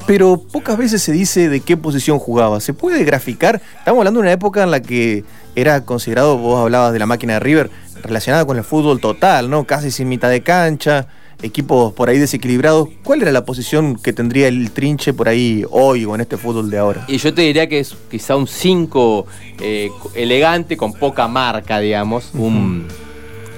Pero 0.08 0.42
pocas 0.42 0.78
veces 0.78 1.02
se 1.04 1.12
dice 1.12 1.50
de 1.50 1.60
qué 1.60 1.76
posición 1.78 2.18
jugaba. 2.18 2.60
¿Se 2.62 2.74
puede 2.74 3.04
graficar? 3.04 3.62
Estamos 3.78 4.00
hablando 4.00 4.20
de 4.20 4.24
una 4.24 4.32
época 4.32 4.64
en 4.64 4.72
la 4.72 4.82
que 4.82 5.26
era 5.56 5.84
considerado, 5.84 6.38
vos 6.38 6.60
hablabas 6.62 6.94
de 6.94 7.00
la 7.00 7.06
máquina 7.06 7.34
de 7.34 7.40
River, 7.42 7.70
relacionada 8.04 8.46
con 8.46 8.58
el 8.58 8.64
fútbol 8.64 9.02
total, 9.02 9.50
¿no? 9.50 9.66
Casi 9.66 9.92
sin 9.92 10.08
mitad 10.08 10.30
de 10.30 10.42
cancha. 10.42 11.08
equipos 11.42 11.94
por 11.94 12.10
ahí 12.10 12.18
desequilibrados. 12.18 12.90
¿Cuál 13.04 13.22
era 13.22 13.32
la 13.32 13.46
posición 13.46 13.96
que 13.96 14.12
tendría 14.14 14.48
el 14.48 14.72
trinche 14.72 15.14
por 15.14 15.28
ahí 15.30 15.64
hoy 15.70 16.06
o 16.06 16.16
en 16.16 16.22
este 16.22 16.38
fútbol 16.38 16.70
de 16.70 16.78
ahora? 16.80 17.04
Y 17.08 17.18
yo 17.18 17.34
te 17.34 17.42
diría 17.44 17.68
que 17.68 17.80
es 17.80 17.96
quizá 18.10 18.36
un 18.36 18.48
5 18.48 19.28
elegante 20.16 20.78
con 20.78 20.94
poca 20.94 21.28
marca, 21.28 21.80
digamos. 21.80 22.32
Un 22.34 22.88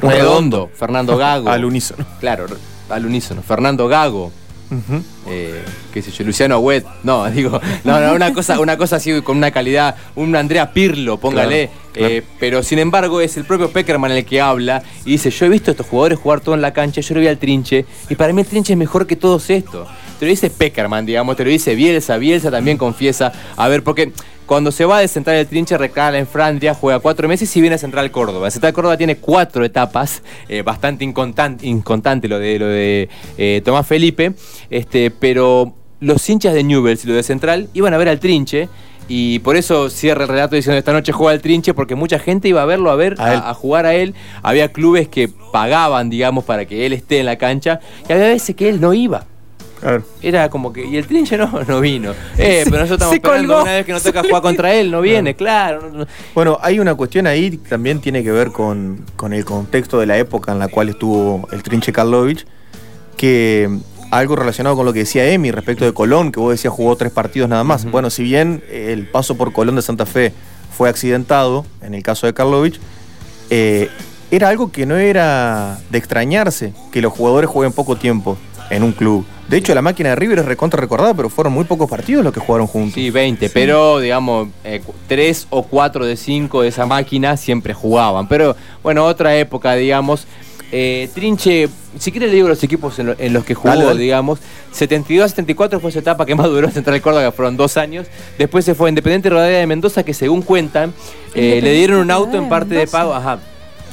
Un 0.02 0.10
redondo, 0.10 0.70
Fernando 0.74 1.16
Gago. 1.16 1.50
Al 1.52 1.64
unísono. 1.64 2.06
Claro, 2.20 2.48
al 2.90 3.06
unísono. 3.06 3.42
Fernando 3.44 3.88
Gago. 3.88 4.32
Ujú. 4.72 5.04
eh, 5.28 5.64
qué 5.94 6.02
sé 6.02 6.12
yo, 6.12 6.24
Luciano 6.24 6.56
Agüet, 6.56 6.86
no, 7.04 7.30
digo, 7.32 7.60
no, 7.84 8.00
no, 8.00 8.14
una 8.14 8.34
cosa, 8.34 8.60
una 8.60 8.78
cosa 8.78 8.98
así 8.98 9.22
con 9.22 9.38
una 9.38 9.52
calidad, 9.52 9.96
un 10.16 10.36
Andrea 10.36 10.72
Pirlo, 10.74 11.18
póngale, 11.20 11.68
Claro, 11.70 11.90
claro. 11.94 12.14
eh, 12.14 12.24
pero 12.40 12.62
sin 12.64 12.78
embargo 12.80 13.20
es 13.22 13.36
el 13.38 13.46
propio 13.46 13.72
Peckerman 13.72 14.12
el 14.12 14.26
que 14.26 14.40
habla 14.42 14.84
y 15.06 15.12
dice, 15.14 15.32
yo 15.32 15.46
he 15.46 15.50
visto 15.50 15.72
a 15.72 15.74
estos 15.74 15.88
jugadores 15.88 16.20
jugar 16.20 16.42
todo 16.42 16.54
en 16.56 16.62
la 16.62 16.72
cancha, 16.74 17.02
yo 17.02 17.16
lo 17.16 17.22
vi 17.22 17.28
al 17.28 17.38
trinche, 17.40 17.86
y 18.10 18.16
para 18.16 18.32
mí 18.32 18.42
el 18.42 18.48
trinche 18.48 18.74
es 18.74 18.78
mejor 18.80 19.08
que 19.08 19.16
todos 19.16 19.50
estos. 19.50 19.88
Te 20.20 20.26
lo 20.26 20.30
dice 20.30 20.50
Peckerman, 20.50 21.06
digamos, 21.06 21.36
te 21.38 21.44
lo 21.46 21.50
dice 21.50 21.76
Bielsa, 21.76 22.18
Bielsa 22.18 22.52
también 22.52 22.78
confiesa, 22.78 23.32
a 23.56 23.68
ver, 23.70 23.84
porque 23.84 24.12
cuando 24.50 24.72
se 24.72 24.84
va 24.84 25.00
de 25.00 25.08
Central 25.08 25.36
el 25.38 25.46
Trinche, 25.46 25.78
recala 25.78 26.18
en 26.18 26.26
Francia, 26.26 26.74
juega 26.74 27.00
cuatro 27.00 27.28
meses 27.28 27.56
y 27.56 27.62
viene 27.62 27.76
a 27.76 27.78
Central 27.78 28.10
Córdoba. 28.10 28.50
Central 28.50 28.74
Córdoba 28.74 28.98
tiene 28.98 29.16
cuatro 29.18 29.64
etapas, 29.64 30.24
eh, 30.48 30.64
bastante 30.64 31.06
incontan- 31.06 31.60
inconstante 31.62 32.28
lo 32.28 32.40
de, 32.40 32.58
lo 32.58 32.66
de 32.66 33.10
eh, 33.38 33.62
Tomás 33.64 33.86
Felipe, 33.86 34.34
este, 34.72 35.12
pero 35.12 35.76
los 36.00 36.28
hinchas 36.28 36.56
de 36.56 36.64
Newell's 36.64 37.04
y 37.06 37.08
los 37.10 37.16
de 37.18 37.22
Central 37.22 37.70
iban 37.76 37.94
a 37.94 37.98
ver 37.98 38.10
al 38.10 38.20
Trinche. 38.20 38.68
Y 39.08 39.38
por 39.40 39.56
eso 39.56 39.90
cierra 39.92 40.24
el 40.24 40.30
relato 40.30 40.56
diciendo 40.56 40.78
esta 40.80 40.94
noche 40.94 41.12
juega 41.12 41.34
el 41.34 41.42
trinche, 41.42 41.74
porque 41.74 41.96
mucha 41.96 42.20
gente 42.20 42.48
iba 42.48 42.62
a 42.62 42.66
verlo, 42.66 42.92
a 42.92 42.96
ver, 42.96 43.16
a 43.50 43.54
jugar 43.56 43.86
a 43.88 43.96
él. 43.96 44.14
Había 44.44 44.72
clubes 44.72 45.08
que 45.08 45.28
pagaban, 45.52 46.10
digamos, 46.12 46.44
para 46.44 46.66
que 46.66 46.86
él 46.86 46.94
esté 46.94 47.20
en 47.20 47.26
la 47.26 47.36
cancha. 47.38 47.80
Y 48.08 48.14
había 48.14 48.28
veces 48.28 48.56
que 48.56 48.70
él 48.70 48.80
no 48.82 48.94
iba. 48.94 49.26
Claro. 49.80 50.04
Era 50.22 50.50
como 50.50 50.74
que. 50.74 50.86
Y 50.86 50.98
el 50.98 51.08
trinche 51.08 51.38
no, 51.38 51.50
no 51.68 51.80
vino. 51.82 52.12
Eh, 52.38 52.62
pero 52.66 52.80
nosotros 52.80 52.92
estamos 52.92 53.16
esperando 53.16 53.48
colgó. 53.54 53.64
una 53.64 53.74
vez 53.74 53.86
que 53.86 53.94
nos 53.94 54.04
toca 54.04 54.24
jugar 54.28 54.42
contra 54.42 54.74
él, 54.74 54.92
no 54.92 55.02
viene, 55.02 55.36
claro. 55.36 55.90
no- 55.90 56.00
no- 56.00 56.06
Bueno, 56.36 56.58
hay 56.62 56.80
una 56.80 56.96
cuestión 56.96 57.28
ahí 57.28 57.52
que 57.58 57.70
también 57.70 58.02
tiene 58.02 58.24
que 58.24 58.32
ver 58.32 58.52
con, 58.52 59.06
con 59.16 59.34
el 59.34 59.46
contexto 59.46 60.00
de 60.00 60.06
la 60.06 60.18
época 60.18 60.52
en 60.52 60.60
la 60.60 60.68
cual 60.68 60.90
estuvo 60.90 61.48
el 61.52 61.64
Trinche 61.64 61.92
Karlovich, 61.94 62.46
que 63.18 63.68
mm, 63.70 63.78
algo 64.12 64.36
relacionado 64.36 64.76
con 64.76 64.86
lo 64.86 64.94
que 64.94 65.00
decía 65.00 65.28
Emi 65.30 65.52
respecto 65.52 65.86
de 65.86 65.94
Colón, 65.94 66.32
que 66.32 66.40
vos 66.40 66.52
decías 66.52 66.74
jugó 66.74 66.96
tres 66.96 67.12
partidos 67.12 67.48
nada 67.50 67.64
más. 67.64 67.86
Bueno, 67.90 68.10
si 68.10 68.24
bien 68.24 68.64
el 68.72 69.06
paso 69.08 69.36
por 69.38 69.54
Colón 69.54 69.76
de 69.76 69.82
Santa 69.82 70.06
Fe 70.06 70.34
fue 70.76 70.90
accidentado, 70.90 71.66
en 71.82 71.94
el 71.94 72.04
caso 72.04 72.26
de 72.28 72.34
Karlovich, 72.34 72.80
eh, 73.50 73.90
era 74.32 74.50
algo 74.50 74.72
que 74.72 74.86
no 74.86 74.96
era 74.98 75.80
de 75.90 75.98
extrañarse 75.98 76.74
que 76.92 77.02
los 77.02 77.12
jugadores 77.14 77.50
jueguen 77.50 77.74
poco 77.74 77.96
tiempo 77.98 78.38
en 78.70 78.84
un 78.84 78.92
club. 78.92 79.26
De 79.48 79.58
hecho, 79.58 79.74
la 79.74 79.82
máquina 79.82 80.10
de 80.10 80.16
River 80.16 80.40
es 80.40 80.46
recontra 80.46 80.80
recordada, 80.80 81.14
pero 81.16 81.30
fueron 81.30 81.54
muy 81.54 81.64
pocos 81.64 81.90
partidos 81.90 82.24
los 82.24 82.32
que 82.34 82.40
jugaron 82.40 82.68
juntos. 82.68 82.94
Sí, 82.94 83.10
20, 83.10 83.50
pero 83.50 84.00
digamos, 84.00 84.50
eh, 84.64 84.82
cu- 84.86 84.94
tres 85.08 85.48
o 85.50 85.64
cuatro 85.64 86.06
de 86.06 86.16
cinco 86.18 86.62
de 86.62 86.68
esa 86.68 86.86
máquina 86.86 87.36
siempre 87.36 87.74
jugaban. 87.74 88.28
Pero 88.28 88.56
bueno, 88.84 89.06
otra 89.06 89.36
época, 89.36 89.74
digamos. 89.76 90.28
Eh, 90.72 91.10
Trinche, 91.16 91.68
si 91.98 92.12
quiere 92.12 92.28
le 92.28 92.34
digo 92.34 92.48
los 92.48 92.62
equipos 92.64 93.00
en, 93.00 93.08
lo- 93.08 93.16
en 93.18 93.34
los 93.34 93.44
que 93.44 93.56
jugó, 93.56 93.70
Dale, 93.70 93.86
dale. 93.86 94.00
digamos. 94.00 94.38
72-74 94.72 95.80
fue 95.80 95.92
su 95.92 95.98
etapa 95.98 96.28
que 96.28 96.36
más 96.36 96.46
duró 96.48 96.68
en 96.68 96.74
Central 96.74 97.02
Córdoba, 97.02 97.26
que 97.26 97.32
fueron 97.32 97.58
dos 97.58 97.76
años. 97.78 98.06
Después 98.38 98.66
se 98.66 98.76
fue 98.76 98.88
a 98.88 98.90
Independiente 98.90 99.32
Rodadera 99.32 99.58
de 99.58 99.66
Mendoza, 99.68 100.04
que 100.04 100.14
según 100.14 100.44
cuentan, 100.44 100.94
eh, 101.34 101.60
le 101.64 101.74
dieron 101.74 101.98
un 102.02 102.12
auto 102.12 102.38
en 102.38 102.50
parte 102.50 102.76
de 102.76 102.86
pago. 102.86 103.16
Ajá, 103.16 103.40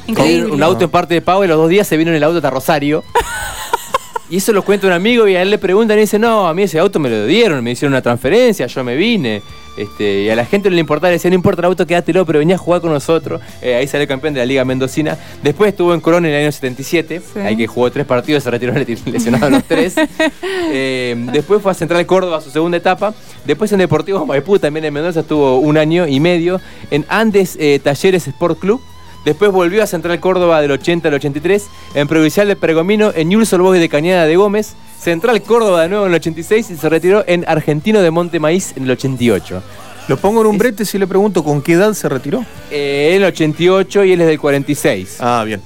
Increíble. 0.07 0.53
un 0.53 0.63
auto 0.63 0.85
en 0.85 0.91
parte 0.91 1.15
de 1.15 1.23
pago 1.23 1.45
y 1.45 1.49
los 1.49 1.57
dos 1.57 1.71
días 1.71 1.87
se 1.87 1.97
vino 1.97 2.11
en 2.11 2.17
el 2.19 2.23
auto 2.25 2.37
hasta 2.37 2.51
Rosario. 2.51 3.03
Y 4.29 4.39
eso 4.39 4.53
lo 4.53 4.63
cuenta 4.65 4.87
un 4.89 4.93
amigo 4.93 5.29
y 5.29 5.37
a 5.37 5.43
él 5.43 5.51
le 5.51 5.59
preguntan 5.59 5.97
y 5.99 6.01
dice, 6.03 6.19
no, 6.19 6.49
a 6.49 6.55
mí 6.55 6.63
ese 6.65 6.79
auto 6.81 6.99
me 6.99 7.09
lo 7.09 7.27
dieron, 7.27 7.63
me 7.63 7.71
hicieron 7.71 7.93
una 7.93 8.03
transferencia, 8.03 8.67
yo 8.67 8.83
me 8.83 8.97
vine. 8.97 9.41
Este, 9.77 10.23
y 10.23 10.31
a 10.31 10.35
la 10.37 10.45
gente 10.47 10.69
no 10.71 10.75
le 10.75 10.81
importaba, 10.81 11.09
le 11.11 11.17
decía, 11.17 11.31
no 11.31 11.35
importa 11.37 11.61
el 11.61 11.67
auto, 11.67 11.87
quédatelo, 11.87 12.25
pero 12.27 12.39
venía 12.41 12.55
a 12.57 12.59
jugar 12.59 12.81
con 12.81 12.91
nosotros. 12.91 13.41
Eh, 13.63 13.75
ahí 13.75 13.87
salió 13.87 14.09
campeón 14.09 14.35
de 14.35 14.41
la 14.41 14.47
Liga 14.47 14.65
Mendocina. 14.65 15.17
Después 15.43 15.69
estuvo 15.69 15.93
en 15.95 16.01
Corona 16.01 16.27
en 16.29 16.35
el 16.35 16.41
año 16.43 16.51
77, 16.51 17.21
Sí. 17.21 17.39
ahí 17.41 17.57
que 17.57 17.67
jugó 17.67 17.91
tres 17.93 18.07
partidos, 18.07 18.43
se 18.43 18.51
retiró 18.51 18.73
lesionado 19.07 19.51
los 19.51 19.65
tres. 19.65 19.95
Eh, 20.69 21.15
después 21.33 21.63
fue 21.63 21.71
a 21.71 21.75
Central 21.75 22.05
Córdoba, 22.07 22.41
su 22.41 22.51
segunda 22.51 22.77
etapa. 22.77 23.15
Después 23.45 23.71
en 23.73 23.79
Deportivo 23.79 24.27
Maipú, 24.27 24.59
también 24.59 24.85
en 24.85 24.93
Mendoza, 24.93 25.21
estuvo 25.21 25.59
un 25.61 25.79
año 25.79 26.07
y 26.09 26.19
medio. 26.19 26.61
En 26.91 27.05
Andes 27.09 27.57
eh, 27.61 27.79
Talleres 27.83 28.27
Sport 28.27 28.59
Club. 28.59 28.81
Después 29.27 29.51
volvió 29.51 29.83
a 29.83 29.89
Central 29.89 30.21
Córdoba 30.21 30.61
del 30.61 30.71
80 30.71 31.09
al 31.09 31.15
83, 31.15 31.67
en 31.95 32.07
Provincial 32.07 32.47
de 32.47 32.55
Pergomino, 32.55 33.11
en 33.13 33.29
Newell's 33.29 33.53
Old 33.53 33.77
de 33.77 33.89
Cañada 33.89 34.25
de 34.25 34.37
Gómez, 34.37 34.77
Central 35.01 35.43
Córdoba 35.43 35.83
de 35.83 35.89
nuevo 35.89 36.07
en 36.07 36.13
el 36.13 36.17
86 36.19 36.71
y 36.71 36.77
se 36.77 36.89
retiró 36.89 37.25
en 37.27 37.45
Argentino 37.49 38.01
de 38.03 38.13
Monte 38.13 38.39
Maíz 38.39 38.73
en 38.77 38.85
el 38.85 38.93
88. 38.93 39.65
Lo 40.07 40.17
pongo 40.17 40.43
en 40.43 40.47
un 40.47 40.59
brete 40.59 40.85
si 40.85 40.97
le 40.97 41.09
pregunto 41.09 41.43
con 41.43 41.61
qué 41.61 41.73
edad 41.73 41.93
se 41.95 42.09
retiró. 42.09 42.45
Eh, 42.71 43.15
en 43.17 43.23
el 43.23 43.25
88 43.25 44.05
y 44.05 44.13
él 44.13 44.21
es 44.21 44.29
del 44.29 44.39
46. 44.39 45.17
Ah, 45.19 45.43
bien. 45.45 45.61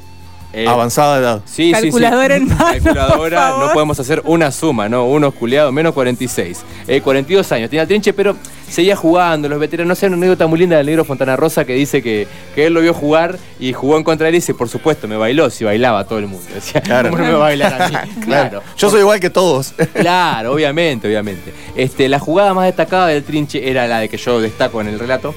Eh, 0.52 0.66
Avanzada 0.66 1.18
edad. 1.18 1.40
Sí, 1.44 1.52
sí, 1.52 1.66
sí. 1.66 1.72
Calculadora 1.82 2.34
en 2.34 2.48
mano, 2.48 2.58
Calculadora, 2.64 3.16
por 3.16 3.30
favor. 3.32 3.66
no 3.68 3.72
podemos 3.72 4.00
hacer 4.00 4.20
una 4.24 4.50
suma, 4.50 4.88
¿no? 4.88 5.06
Uno 5.06 5.30
culiado, 5.30 5.70
menos 5.70 5.94
46. 5.94 6.64
Eh, 6.88 7.00
42 7.00 7.52
años, 7.52 7.70
tenía 7.70 7.82
el 7.82 7.88
trinche, 7.88 8.12
pero 8.12 8.34
seguía 8.68 8.96
jugando. 8.96 9.48
Los 9.48 9.60
veteranos, 9.60 9.88
no 9.90 9.94
sé, 9.94 10.06
una 10.08 10.16
anécdota 10.16 10.48
muy 10.48 10.58
linda 10.58 10.76
del 10.76 10.86
negro 10.86 11.04
Fontana 11.04 11.36
Rosa 11.36 11.64
que 11.64 11.74
dice 11.74 12.02
que, 12.02 12.26
que 12.56 12.66
él 12.66 12.74
lo 12.74 12.80
vio 12.80 12.92
jugar 12.94 13.38
y 13.60 13.72
jugó 13.72 13.96
en 13.96 14.02
contra 14.02 14.24
de 14.24 14.30
él 14.30 14.34
y 14.34 14.38
dice, 14.38 14.54
por 14.54 14.68
supuesto, 14.68 15.06
me 15.06 15.16
bailó, 15.16 15.50
si 15.50 15.62
bailaba 15.64 16.04
todo 16.04 16.18
el 16.18 16.26
mundo. 16.26 16.44
Decía, 16.54 16.80
Claro. 16.80 17.10
¿cómo 17.10 17.22
no 17.22 17.28
me 17.28 17.32
va 17.34 17.38
a 17.38 17.48
bailar 17.48 17.82
a 17.82 17.88
mí? 17.88 17.96
claro. 18.24 18.62
Yo 18.76 18.90
soy 18.90 19.00
igual 19.00 19.20
que 19.20 19.30
todos. 19.30 19.72
Claro, 19.94 20.52
obviamente, 20.52 21.06
obviamente. 21.06 21.52
Este, 21.76 22.08
la 22.08 22.18
jugada 22.18 22.54
más 22.54 22.64
destacada 22.66 23.06
del 23.06 23.22
trinche 23.22 23.70
era 23.70 23.86
la 23.86 24.00
de 24.00 24.08
que 24.08 24.16
yo 24.16 24.40
destaco 24.40 24.80
en 24.80 24.88
el 24.88 24.98
relato. 24.98 25.32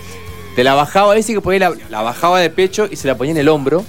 Te 0.55 0.63
la 0.63 0.74
bajaba, 0.74 1.13
dice 1.13 1.34
que 1.39 1.50
ahí 1.51 1.60
la, 1.60 1.72
la 1.89 2.01
bajaba 2.01 2.39
de 2.39 2.50
pecho 2.50 2.88
y 2.89 2.96
se 2.96 3.08
la 3.08 3.15
ponía 3.15 3.32
en 3.32 3.38
el 3.38 3.50
hombro 3.50 3.84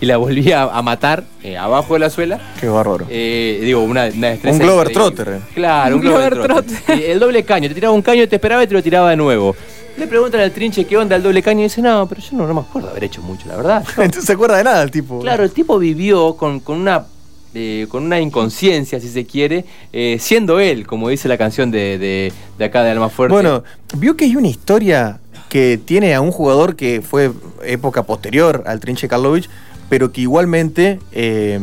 y 0.00 0.06
la 0.06 0.16
volvía 0.16 0.62
a, 0.62 0.78
a 0.78 0.82
matar 0.82 1.24
eh, 1.42 1.56
abajo 1.58 1.94
de 1.94 2.00
la 2.00 2.10
suela. 2.10 2.40
Qué 2.60 2.68
bárbaro. 2.68 3.06
Eh, 3.10 3.60
digo, 3.62 3.82
una, 3.82 4.06
una 4.06 4.28
destreza. 4.28 4.56
Un 4.56 4.62
Glover. 4.62 4.92
Trotter. 4.92 5.38
Claro, 5.54 5.96
un 5.96 6.00
Un 6.02 6.08
Glover, 6.08 6.34
Glover 6.34 6.64
Trotter. 6.64 7.02
El 7.10 7.20
doble 7.20 7.42
caño, 7.44 7.68
te 7.68 7.74
tiraba 7.74 7.94
un 7.94 8.02
caño, 8.02 8.26
te 8.28 8.36
esperaba 8.36 8.62
y 8.64 8.66
te 8.66 8.74
lo 8.74 8.82
tiraba 8.82 9.10
de 9.10 9.16
nuevo. 9.16 9.54
Le 9.98 10.06
preguntan 10.06 10.40
al 10.40 10.52
trinche 10.52 10.84
qué 10.86 10.96
onda 10.96 11.16
el 11.16 11.22
doble 11.22 11.42
caño 11.42 11.60
y 11.60 11.64
dice, 11.64 11.82
no, 11.82 12.06
pero 12.08 12.20
yo 12.22 12.36
no, 12.36 12.46
no 12.46 12.54
me 12.54 12.60
acuerdo 12.60 12.86
de 12.88 12.92
haber 12.92 13.04
hecho 13.04 13.20
mucho, 13.22 13.46
la 13.48 13.56
verdad. 13.56 13.84
Yo- 13.96 14.02
Entonces 14.02 14.24
se 14.24 14.32
acuerda 14.32 14.56
de 14.56 14.64
nada 14.64 14.82
el 14.82 14.90
tipo. 14.90 15.20
Claro, 15.20 15.44
el 15.44 15.50
tipo 15.50 15.78
vivió 15.78 16.34
con, 16.36 16.60
con 16.60 16.78
una 16.78 17.04
eh, 17.52 17.86
con 17.90 18.04
una 18.04 18.20
inconsciencia, 18.20 19.00
si 19.00 19.08
se 19.08 19.26
quiere, 19.26 19.64
eh, 19.92 20.18
siendo 20.20 20.60
él, 20.60 20.86
como 20.86 21.08
dice 21.08 21.26
la 21.28 21.36
canción 21.36 21.72
de, 21.72 21.98
de, 21.98 22.32
de 22.56 22.64
acá 22.64 22.84
de 22.84 22.92
Alma 22.92 23.08
Fuerte. 23.08 23.32
Bueno, 23.34 23.64
vio 23.96 24.16
que 24.16 24.24
hay 24.24 24.36
una 24.36 24.46
historia 24.46 25.18
que 25.48 25.76
tiene 25.84 26.14
a 26.14 26.20
un 26.20 26.30
jugador 26.30 26.76
que 26.76 27.02
fue 27.02 27.32
época 27.64 28.04
posterior 28.04 28.62
al 28.66 28.78
Trinche 28.78 29.08
Karlovich, 29.08 29.50
pero 29.90 30.12
que 30.12 30.22
igualmente 30.22 31.00
eh, 31.12 31.60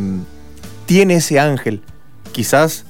tiene 0.85 1.15
ese 1.15 1.39
ángel. 1.39 1.81
Quizás 2.33 2.85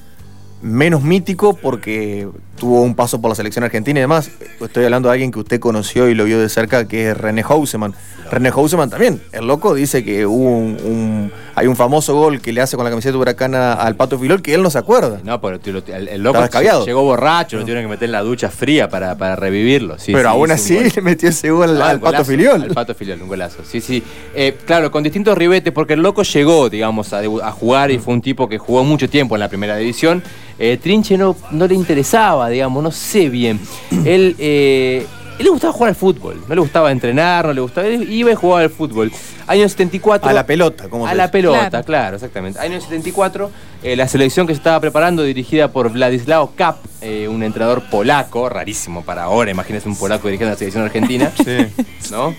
menos 0.60 1.02
mítico 1.02 1.54
porque 1.54 2.28
tuvo 2.58 2.82
un 2.82 2.94
paso 2.94 3.20
por 3.20 3.30
la 3.30 3.34
selección 3.34 3.64
argentina 3.64 4.00
y 4.00 4.02
demás. 4.02 4.30
Estoy 4.60 4.84
hablando 4.84 5.08
de 5.08 5.14
alguien 5.14 5.30
que 5.30 5.38
usted 5.38 5.60
conoció 5.60 6.08
y 6.08 6.14
lo 6.14 6.24
vio 6.24 6.40
de 6.40 6.48
cerca, 6.48 6.86
que 6.86 7.10
es 7.10 7.16
René 7.16 7.42
Houseman. 7.42 7.94
René 8.30 8.50
Houseman 8.50 8.90
también, 8.90 9.22
el 9.32 9.46
loco 9.46 9.72
dice 9.74 10.04
que 10.04 10.26
hubo 10.26 10.50
un, 10.58 10.76
un- 10.84 11.32
hay 11.54 11.66
un 11.66 11.76
famoso 11.76 12.14
gol 12.14 12.42
que 12.42 12.52
le 12.52 12.60
hace 12.60 12.76
con 12.76 12.84
la 12.84 12.90
camiseta 12.90 13.16
huracana 13.16 13.72
al 13.72 13.96
Pato 13.96 14.18
Filol 14.18 14.42
que 14.42 14.52
él 14.52 14.62
no 14.62 14.68
se 14.70 14.76
acuerda. 14.78 15.18
no, 15.24 15.40
pero 15.40 15.58
tío, 15.58 15.82
el, 15.86 16.08
el 16.08 16.22
loco 16.22 16.38
llegó 16.84 17.02
borracho, 17.04 17.56
lo 17.56 17.62
tuvieron 17.62 17.84
que 17.84 17.88
meter 17.88 18.04
en 18.04 18.12
la 18.12 18.20
ducha 18.20 18.50
fría 18.50 18.88
para, 18.90 19.16
para 19.16 19.34
revivirlo. 19.34 19.98
Sí, 19.98 20.12
pero 20.12 20.28
sí, 20.28 20.34
aún 20.34 20.50
así 20.50 20.78
le 20.94 21.00
metió 21.02 21.30
ese 21.30 21.50
gol 21.50 21.70
al, 21.70 21.80
Ah, 21.82 21.88
al 21.88 21.96
un 21.96 22.00
Pato 22.02 22.12
golazo, 22.16 22.30
Filiol. 22.30 22.62
Al 22.64 22.68
Pato 22.74 22.94
Filiol, 22.94 23.22
un 23.22 23.28
golazo. 23.28 23.62
Sí, 23.66 23.80
sí. 23.80 24.02
Eh, 24.34 24.56
claro, 24.66 24.90
con 24.90 25.02
distintos 25.02 25.36
ribetes, 25.38 25.72
porque 25.72 25.94
el 25.94 26.00
loco 26.02 26.22
llegó, 26.22 26.68
digamos, 26.68 27.12
a 27.14 27.50
jugar 27.52 27.90
y 27.90 27.98
fue 27.98 28.12
un 28.12 28.20
tipo 28.20 28.46
que 28.46 28.58
jugó 28.58 28.84
mucho 28.84 29.08
tiempo 29.08 29.34
en 29.36 29.40
la 29.40 29.48
primera 29.48 29.76
división. 29.76 30.22
Eh, 30.60 30.76
Trinche 30.82 31.16
no, 31.16 31.36
no 31.52 31.66
le 31.68 31.74
interesaba, 31.76 32.47
digamos, 32.48 32.82
no 32.82 32.90
sé 32.90 33.28
bien. 33.28 33.60
Él, 34.04 34.36
eh, 34.38 35.06
él 35.38 35.44
le 35.44 35.50
gustaba 35.50 35.72
jugar 35.72 35.90
al 35.90 35.94
fútbol, 35.94 36.42
no 36.48 36.54
le 36.54 36.60
gustaba 36.60 36.90
entrenar, 36.90 37.46
no 37.46 37.52
le 37.52 37.60
gustaba. 37.60 37.86
Él 37.86 38.10
iba 38.12 38.30
y 38.30 38.34
jugaba 38.34 38.62
al 38.62 38.70
fútbol. 38.70 39.12
Año 39.46 39.68
74. 39.68 40.28
A 40.28 40.32
la 40.32 40.44
pelota, 40.44 40.88
como 40.88 41.06
A 41.06 41.14
la 41.14 41.24
dice. 41.24 41.32
pelota, 41.32 41.68
Claro. 41.70 41.84
claro. 41.84 42.16
exactamente. 42.16 42.58
Año 42.60 42.80
74, 42.80 43.50
eh, 43.82 43.96
la 43.96 44.08
selección 44.08 44.46
que 44.46 44.52
se 44.52 44.58
estaba 44.58 44.80
preparando, 44.80 45.22
dirigida 45.22 45.68
por 45.72 45.90
Vladislao 45.90 46.52
Kap, 46.56 46.76
eh, 47.00 47.28
un 47.28 47.42
entrenador 47.42 47.82
polaco, 47.88 48.48
rarísimo 48.48 49.02
para 49.04 49.22
ahora, 49.22 49.50
imagínese 49.50 49.88
un 49.88 49.96
polaco 49.96 50.26
dirigiendo 50.28 50.52
la 50.52 50.58
selección 50.58 50.84
argentina, 50.84 51.30
Sí. 51.44 52.10
¿no? 52.10 52.34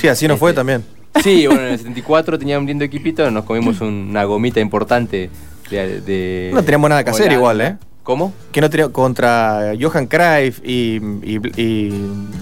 Sí, 0.00 0.08
así 0.08 0.26
no 0.28 0.36
fue 0.36 0.50
Este, 0.50 0.60
también. 0.60 0.84
Sí, 1.22 1.46
bueno, 1.46 1.62
en 1.62 1.72
el 1.72 1.78
74 1.78 2.38
tenía 2.38 2.58
un 2.58 2.66
lindo 2.66 2.84
equipito, 2.84 3.28
nos 3.30 3.44
comimos 3.44 3.80
una 3.80 4.24
gomita 4.24 4.60
importante 4.60 5.30
de... 5.70 6.00
de 6.02 6.50
No 6.54 6.62
teníamos 6.62 6.88
nada 6.90 7.02
que 7.04 7.10
hacer 7.10 7.32
igual, 7.32 7.60
¿eh? 7.60 7.76
¿Cómo? 8.06 8.32
Que 8.52 8.60
no 8.60 8.70
tenía, 8.70 8.88
contra 8.90 9.72
Johan 9.80 10.06
Cruyff 10.06 10.60
y, 10.64 11.00
y- 11.24 11.40
y 11.60 11.92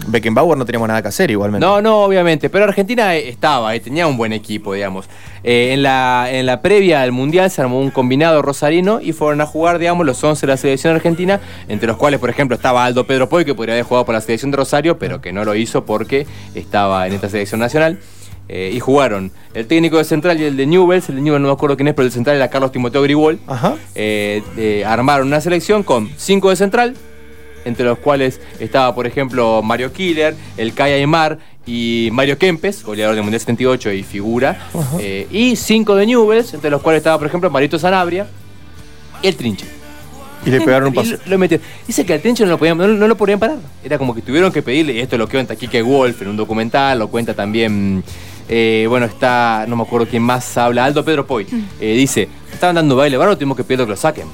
Beckenbauer 0.08 0.58
no 0.58 0.66
teníamos 0.66 0.88
nada 0.88 1.00
que 1.00 1.08
hacer 1.08 1.30
igualmente. 1.30 1.64
No, 1.66 1.80
no, 1.80 2.02
obviamente, 2.04 2.50
pero 2.50 2.66
Argentina 2.66 3.14
estaba, 3.16 3.74
eh, 3.74 3.80
tenía 3.80 4.06
un 4.06 4.18
buen 4.18 4.34
equipo, 4.34 4.74
digamos. 4.74 5.06
Eh, 5.42 5.70
en, 5.72 5.82
la, 5.82 6.26
en 6.30 6.44
la 6.44 6.60
previa 6.60 7.00
al 7.00 7.12
Mundial 7.12 7.50
se 7.50 7.62
armó 7.62 7.80
un 7.80 7.90
combinado 7.90 8.42
rosarino 8.42 9.00
y 9.00 9.12
fueron 9.14 9.40
a 9.40 9.46
jugar, 9.46 9.78
digamos, 9.78 10.04
los 10.04 10.22
11 10.22 10.44
de 10.46 10.52
la 10.52 10.58
selección 10.58 10.94
argentina, 10.94 11.40
entre 11.66 11.86
los 11.86 11.96
cuales, 11.96 12.20
por 12.20 12.28
ejemplo, 12.28 12.54
estaba 12.56 12.84
Aldo 12.84 13.06
Pedro 13.06 13.30
Poy, 13.30 13.46
que 13.46 13.54
podría 13.54 13.74
haber 13.74 13.86
jugado 13.86 14.04
por 14.04 14.14
la 14.14 14.20
selección 14.20 14.50
de 14.50 14.58
Rosario, 14.58 14.98
pero 14.98 15.22
que 15.22 15.32
no 15.32 15.46
lo 15.46 15.54
hizo 15.54 15.86
porque 15.86 16.26
estaba 16.54 17.06
en 17.06 17.14
esta 17.14 17.30
selección 17.30 17.60
nacional. 17.60 17.98
Eh, 18.48 18.72
y 18.74 18.78
jugaron 18.80 19.32
el 19.54 19.66
técnico 19.66 19.96
de 19.96 20.04
Central 20.04 20.38
y 20.38 20.44
el 20.44 20.56
de 20.56 20.66
Newells, 20.66 21.08
el 21.08 21.16
de 21.16 21.22
Newells 21.22 21.40
no 21.40 21.48
me 21.48 21.54
acuerdo 21.54 21.76
quién 21.76 21.88
es, 21.88 21.94
pero 21.94 22.04
el 22.04 22.10
de 22.10 22.14
Central 22.14 22.36
era 22.36 22.50
Carlos 22.50 22.72
Timoteo 22.72 23.00
Grigol. 23.02 23.38
Eh, 23.94 24.42
eh, 24.58 24.84
armaron 24.84 25.28
una 25.28 25.40
selección 25.40 25.82
con 25.82 26.10
cinco 26.18 26.50
de 26.50 26.56
central, 26.56 26.94
entre 27.64 27.86
los 27.86 27.98
cuales 27.98 28.40
estaba, 28.60 28.94
por 28.94 29.06
ejemplo, 29.06 29.62
Mario 29.62 29.92
Killer, 29.92 30.34
el 30.58 30.74
Kai 30.74 30.92
Aymar 30.92 31.38
y 31.66 32.10
Mario 32.12 32.36
Kempes, 32.36 32.84
goleador 32.84 33.14
del 33.14 33.22
Mundial 33.24 33.40
78 33.40 33.92
y 33.92 34.02
figura, 34.02 34.58
eh, 35.00 35.26
y 35.30 35.56
cinco 35.56 35.94
de 35.94 36.04
Newells, 36.04 36.52
entre 36.52 36.70
los 36.70 36.82
cuales 36.82 36.98
estaba, 36.98 37.16
por 37.16 37.26
ejemplo, 37.26 37.48
Marito 37.48 37.78
Sanabria 37.78 38.26
y 39.22 39.28
el 39.28 39.36
Trinche. 39.36 39.66
Y 40.44 40.50
le 40.50 40.60
pegaron 40.60 40.88
un 40.88 40.92
Y 40.92 40.96
paso. 40.96 41.14
lo, 41.24 41.38
metieron. 41.38 41.64
Dice 41.86 42.04
que 42.04 42.12
al 42.12 42.20
Trinche 42.20 42.44
no 42.44 42.50
lo, 42.50 42.58
podían, 42.58 42.76
no, 42.76 42.86
no 42.86 43.08
lo 43.08 43.16
podían 43.16 43.38
parar. 43.38 43.56
Era 43.82 43.96
como 43.96 44.14
que 44.14 44.20
tuvieron 44.20 44.52
que 44.52 44.60
pedirle, 44.60 44.92
y 44.92 45.00
esto 45.00 45.16
lo 45.16 45.26
cuenta 45.26 45.56
Kike 45.56 45.80
Wolf 45.80 46.20
en 46.20 46.28
un 46.28 46.36
documental, 46.36 46.98
lo 46.98 47.08
cuenta 47.08 47.32
también, 47.32 48.04
eh, 48.48 48.86
bueno, 48.88 49.06
está, 49.06 49.64
no 49.68 49.76
me 49.76 49.82
acuerdo 49.82 50.06
quién 50.08 50.22
más 50.22 50.56
habla, 50.58 50.84
Aldo 50.84 51.04
Pedro 51.04 51.26
Poy. 51.26 51.46
Eh, 51.80 51.94
dice, 51.94 52.28
estaban 52.52 52.76
dando 52.76 52.96
baile, 52.96 53.16
bueno, 53.16 53.36
tuvimos 53.36 53.56
que 53.56 53.64
pedirle 53.64 53.84
que 53.86 53.90
lo 53.90 53.96
saquen. 53.96 54.26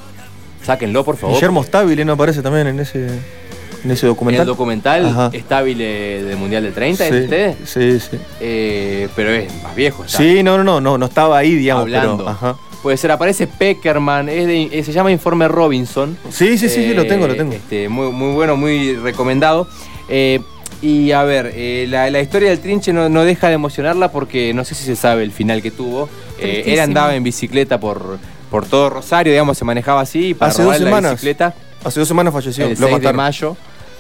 Sáquenlo, 0.63 1.05
por 1.05 1.17
favor. 1.17 1.35
Guillermo 1.37 1.63
Stabile 1.65 2.05
no 2.05 2.13
aparece 2.13 2.43
también 2.43 2.67
en 2.67 2.81
ese, 2.81 3.07
en 3.07 3.91
ese 3.91 4.07
En 4.07 4.13
documental. 4.13 4.43
el 4.43 4.47
documental 4.47 5.07
Ajá. 5.07 5.31
estable 5.33 6.23
del 6.23 6.37
Mundial 6.37 6.63
del 6.65 6.75
30, 6.75 7.05
sí, 7.09 7.15
¿es 7.15 7.25
usted? 7.25 7.55
Sí, 7.65 7.99
sí. 8.01 8.19
Eh, 8.41 9.09
pero 9.17 9.31
es 9.31 9.51
más 9.63 9.75
viejo. 9.75 10.05
está 10.05 10.19
Sí, 10.19 10.43
no, 10.43 10.59
no, 10.59 10.65
no, 10.65 10.81
no, 10.81 10.99
no 10.99 11.07
estaba 11.07 11.39
ahí, 11.39 11.55
digamos, 11.55 11.83
hablando. 11.85 12.17
pero. 12.19 12.29
Ajá. 12.29 12.57
Puede 12.83 12.97
ser, 12.97 13.11
aparece 13.11 13.47
Peckerman, 13.47 14.29
es 14.31 14.47
de- 14.47 14.83
se 14.83 14.93
llama 14.93 15.11
Informe 15.11 15.49
Robinson. 15.49 16.17
Sí, 16.31 16.57
sí, 16.57 16.69
sí, 16.69 16.83
sí, 16.87 16.95
lo 16.95 17.07
tengo, 17.07 17.27
lo 17.29 17.37
tengo. 17.37 17.53
este, 17.53 17.89
muy, 17.91 18.11
muy 18.11 18.33
bueno, 18.33 18.57
muy 18.57 18.97
recomendado. 18.97 19.67
Eh, 20.09 20.41
y 20.83 21.13
a 21.13 21.23
ver, 21.25 21.53
eh, 21.55 21.87
la, 21.89 22.09
la 22.11 22.21
historia 22.21 22.49
del 22.51 22.61
trinche 22.61 22.93
no, 22.93 23.09
no 23.09 23.25
deja 23.25 23.49
de 23.49 23.55
emocionarla 23.55 24.11
porque 24.13 24.55
no 24.55 24.65
sé 24.65 24.75
si 24.75 24.85
se 24.85 24.97
sabe 24.97 25.23
el 25.25 25.33
final 25.33 25.61
que 25.63 25.71
tuvo. 25.71 26.09
Eh, 26.39 26.65
él 26.67 26.81
andaba 26.81 27.15
en 27.15 27.23
bicicleta 27.23 27.79
por, 27.79 28.19
por 28.51 28.67
todo 28.67 28.89
Rosario, 28.91 29.33
digamos, 29.33 29.59
se 29.59 29.65
manejaba 29.65 30.01
así. 30.01 30.33
Para 30.35 30.51
Hace 30.53 30.63
dos 30.63 30.67
robarle 30.73 30.85
la 30.85 30.91
semanas. 30.91 31.13
bicicleta, 31.13 31.55
Hace 31.85 32.01
dos 32.01 32.09
semanas 32.09 32.33
falleció. 32.33 32.65
el 32.67 32.79
lo 32.81 32.89
6 32.89 33.01
de 33.03 33.13
mayo, 33.13 33.57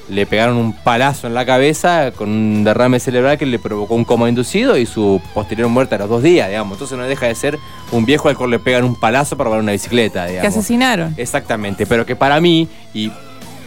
le 0.08 0.26
pegaron 0.26 0.56
un 0.56 0.72
palazo 0.72 1.26
en 1.26 1.34
la 1.34 1.44
cabeza 1.46 2.12
con 2.16 2.28
un 2.30 2.64
derrame 2.64 2.98
cerebral 2.98 3.38
que 3.38 3.46
le 3.46 3.58
provocó 3.58 3.94
un 3.94 4.04
coma 4.04 4.28
inducido 4.28 4.76
y 4.76 4.84
su 4.86 5.20
posterior 5.34 5.68
muerte 5.68 5.94
a 5.94 5.98
los 5.98 6.08
dos 6.08 6.22
días, 6.22 6.48
digamos. 6.48 6.72
Entonces 6.76 6.96
no 6.98 7.04
deja 7.04 7.26
de 7.26 7.34
ser 7.34 7.58
un 7.92 8.04
viejo 8.06 8.28
al 8.28 8.36
cual 8.36 8.50
le 8.50 8.58
pegan 8.58 8.84
un 8.84 8.98
palazo 8.98 9.36
para 9.36 9.48
robar 9.48 9.60
una 9.62 9.72
bicicleta, 9.72 10.24
Que 10.26 10.32
digamos. 10.32 10.56
asesinaron. 10.56 11.14
Exactamente, 11.16 11.86
pero 11.86 12.04
que 12.06 12.16
para 12.16 12.40
mí, 12.40 12.68
y 12.92 13.12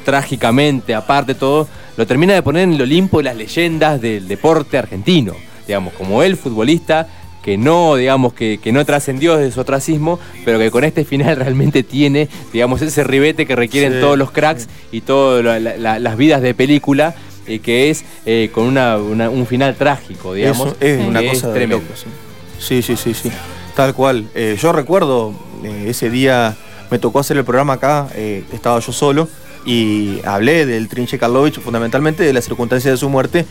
trágicamente, 0.03 0.93
aparte 0.95 1.33
de 1.33 1.39
todo, 1.39 1.67
lo 1.97 2.05
termina 2.07 2.33
de 2.33 2.41
poner 2.41 2.63
en 2.63 2.73
el 2.73 2.81
Olimpo 2.81 3.17
de 3.17 3.23
las 3.25 3.35
leyendas 3.35 3.99
del 4.01 4.27
deporte 4.27 4.77
argentino. 4.77 5.33
Digamos, 5.67 5.93
como 5.93 6.23
el 6.23 6.35
futbolista 6.37 7.07
que 7.41 7.57
no, 7.57 7.95
digamos, 7.95 8.33
que, 8.33 8.57
que 8.63 8.71
no 8.71 8.85
trascendió 8.85 9.35
desde 9.37 9.51
su 9.51 9.59
ostracismo, 9.59 10.17
pero 10.45 10.57
que 10.59 10.71
con 10.71 10.83
este 10.85 11.03
final 11.03 11.35
realmente 11.37 11.83
tiene, 11.83 12.29
digamos, 12.53 12.81
ese 12.81 13.03
ribete 13.03 13.45
que 13.45 13.55
requieren 13.55 13.93
Sí. 13.93 13.99
todos 13.99 14.17
los 14.17 14.31
cracks 14.31 14.67
y 14.91 15.01
todas 15.01 15.43
la- 15.43 15.59
la- 15.59 15.75
la- 15.77 15.99
las 15.99 16.15
vidas 16.17 16.41
de 16.41 16.53
película, 16.53 17.15
eh, 17.45 17.59
que 17.59 17.89
es 17.89 18.05
eh, 18.25 18.49
con 18.53 18.63
una- 18.65 18.97
una- 18.97 19.29
un 19.29 19.45
final 19.45 19.75
trágico, 19.75 20.33
digamos. 20.33 20.67
Eso 20.67 20.77
es 20.79 21.05
una 21.05 21.21
es 21.21 21.29
cosa 21.31 21.47
de 21.49 21.53
tremendo. 21.53 21.83
loco, 21.83 21.95
sí. 21.99 22.07
Sí, 22.59 22.81
sí, 22.81 22.95
sí, 22.95 23.13
sí. 23.13 23.29
Tal 23.75 23.93
cual. 23.93 24.25
Eh, 24.35 24.57
yo 24.61 24.71
recuerdo 24.71 25.33
ese 25.85 26.09
día 26.09 26.55
me 26.91 26.97
tocó 26.99 27.19
hacer 27.19 27.35
el 27.37 27.43
programa 27.43 27.73
acá, 27.73 28.07
estaba 28.53 28.79
yo 28.79 28.93
solo 28.93 29.27
y 29.65 30.19
hablé 30.25 30.65
del 30.65 30.87
Trinche 30.89 31.17
Karlovich, 31.17 31.59
fundamentalmente 31.59 32.23
de 32.23 32.33
las 32.33 32.45
circunstancias 32.45 32.93
de 32.93 32.97
su 32.97 33.09
muerte 33.09 33.45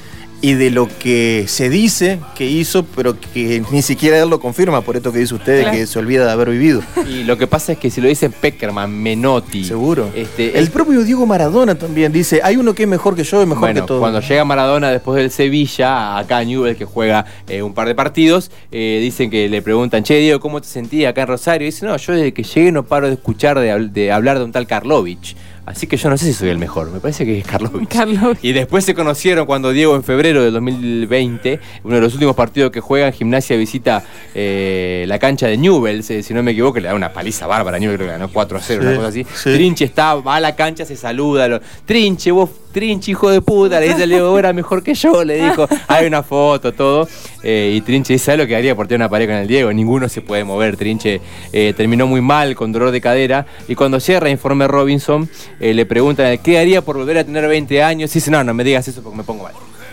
y 0.45 0.55
de 0.55 0.71
lo 0.71 0.89
que 0.99 1.45
se 1.47 1.71
dice 1.71 2.19
que 2.35 2.47
hizo, 2.47 2.85
pero 2.97 3.15
que 3.33 3.63
ni 3.71 3.81
siquiera 3.81 4.21
él 4.21 4.29
lo 4.29 4.41
confirma, 4.41 4.81
por 4.81 4.97
esto 4.97 5.13
que 5.13 5.21
dice 5.21 5.35
usted, 5.37 5.61
Claro. 5.61 5.77
que 5.79 5.87
se 5.87 5.97
olvida 6.01 6.27
de 6.27 6.33
haber 6.33 6.51
vivido. 6.51 6.83
Y 7.09 7.23
lo 7.23 7.39
que 7.39 7.47
pasa 7.47 7.71
es 7.73 7.79
que 7.79 7.91
si 7.93 8.01
lo 8.01 8.09
dicen 8.09 8.33
Peckerman, 8.33 8.91
Menotti, 8.93 9.63
Seguro. 9.63 10.11
Este, 10.17 10.59
el 10.59 10.69
propio 10.71 11.05
Diego 11.05 11.27
Maradona 11.27 11.77
también 11.77 12.11
dice, 12.11 12.41
hay 12.43 12.57
uno 12.57 12.75
que 12.75 12.83
es 12.83 12.89
mejor 12.89 13.15
que 13.15 13.23
yo 13.23 13.41
y 13.41 13.47
mejor 13.47 13.61
bueno, 13.61 13.83
que 13.83 13.87
todo. 13.87 14.01
cuando 14.01 14.19
llega 14.21 14.45
Maradona 14.45 14.91
después 14.91 15.17
del 15.17 15.31
Sevilla, 15.31 16.19
acá 16.19 16.39
a 16.39 16.45
Newell, 16.45 16.75
que 16.75 16.87
juega 16.87 17.25
eh, 17.47 17.63
un 17.63 17.73
par 17.73 17.87
de 17.87 17.95
partidos, 17.95 18.51
eh, 18.73 18.99
dicen 19.01 19.31
que 19.31 19.49
le 19.49 19.63
preguntan, 19.63 20.03
che, 20.03 20.17
Diego, 20.19 20.41
¿cómo 20.41 20.61
te 20.61 20.67
sentías 20.67 21.11
acá 21.11 21.23
en 21.23 21.29
Rosario? 21.29 21.69
Y 21.69 21.71
dice, 21.71 21.87
no, 21.87 21.97
yo 21.97 22.15
desde 22.15 22.35
que 22.35 22.43
llegué 22.43 22.73
no 22.73 22.83
paro 22.83 23.07
de 23.07 23.13
escuchar, 23.15 23.61
de, 23.61 23.89
de 23.91 24.11
hablar 24.11 24.39
de 24.41 24.45
un 24.45 24.51
tal 24.51 24.67
Karlovich. 24.67 25.37
Así 25.65 25.87
que 25.87 25.97
yo 25.97 26.11
no 26.11 26.19
sé 26.19 26.27
si 26.27 26.33
soy 26.33 26.49
el 26.49 26.59
mejor, 26.59 26.91
me 26.91 26.99
parece 26.99 27.25
que 27.25 27.39
es 27.39 27.47
Karlovich. 27.47 27.89
Carlos. 27.89 28.37
Y 28.43 28.53
después 28.53 28.85
se 28.85 28.95
conocieron 28.95 29.47
cuando 29.47 29.71
Diego 29.71 29.95
en 29.95 30.03
febrero 30.03 30.43
del 30.43 30.53
2020, 30.55 31.61
uno 31.85 31.95
de 31.95 32.01
los 32.01 32.13
últimos 32.15 32.35
partidos 32.35 32.73
que 32.73 32.81
juega 32.81 33.07
en 33.07 33.13
gimnasia 33.13 33.57
visita 33.57 34.03
eh, 34.35 35.05
la 35.07 35.21
cancha 35.21 35.47
de 35.47 35.57
Newell's, 35.57 36.11
eh, 36.11 36.23
si 36.25 36.35
no 36.35 36.43
me 36.43 36.51
equivoco, 36.51 36.81
le 36.81 36.89
da 36.89 36.95
una 36.97 37.13
paliza 37.13 37.47
bárbara 37.47 37.77
a 37.77 37.81
Newell, 37.81 37.97
creo 37.97 38.09
que 38.09 38.13
ganó 38.13 38.29
4 38.29 38.59
a 38.59 38.61
0, 38.61 38.83
Sí, 38.83 38.87
una 38.89 38.97
cosa 38.97 39.09
así. 39.09 39.25
sí. 39.37 39.53
Trinche 39.55 39.85
está, 39.85 40.15
va 40.17 40.35
a 40.37 40.41
la 40.41 40.57
cancha, 40.57 40.85
se 40.85 40.97
saluda, 40.97 41.47
lo- 41.47 41.61
Trinche, 41.87 42.33
vos, 42.33 42.51
Trinche, 42.73 43.11
hijo 43.13 43.31
de 43.31 43.41
puta, 43.41 43.79
le 43.79 43.89
dice, 43.89 44.07
le 44.07 44.17
digo, 44.17 44.39
era 44.39 44.53
mejor 44.53 44.83
que 44.83 44.95
yo, 44.95 45.23
le 45.25 45.45
dijo, 45.45 45.69
hay 45.89 46.07
una 46.07 46.23
foto, 46.23 46.73
todo. 46.73 47.07
Eh, 47.43 47.75
y 47.77 47.81
Trinche 47.83 48.15
dice, 48.15 48.25
¿sabes 48.27 48.41
lo 48.41 48.47
que 48.47 48.57
haría 48.57 48.75
por 48.75 48.89
tener 48.89 49.01
una 49.01 49.09
pared 49.09 49.27
con 49.27 49.37
el 49.37 49.47
Diego? 49.47 49.73
Ninguno 49.73 50.09
se 50.09 50.23
puede 50.23 50.45
mover, 50.45 50.77
Trinche 50.77 51.21
eh, 51.53 51.75
terminó 51.77 52.07
muy 52.07 52.21
mal, 52.21 52.55
con 52.55 52.73
dolor 52.73 52.91
de 52.91 53.01
cadera, 53.01 53.47
y 53.69 53.75
cuando 53.75 54.01
cierra 54.01 54.31
Informe 54.31 54.67
Robinson, 54.67 55.29
eh, 55.61 55.75
le 55.75 55.87
preguntan, 55.87 56.39
¿qué 56.39 56.59
haría 56.59 56.83
por 56.83 56.97
volver 56.97 57.19
a 57.19 57.25
tener 57.25 57.47
20 57.47 57.83
años? 57.83 58.11
Y 58.13 58.15
dice, 58.15 58.31
no, 58.31 58.43
no 58.43 58.55
me 58.55 58.65
digas 58.65 58.89
eso 58.89 59.03
porque 59.03 59.19
me 59.19 59.25
pongo 59.25 59.45
mal. 59.45 59.53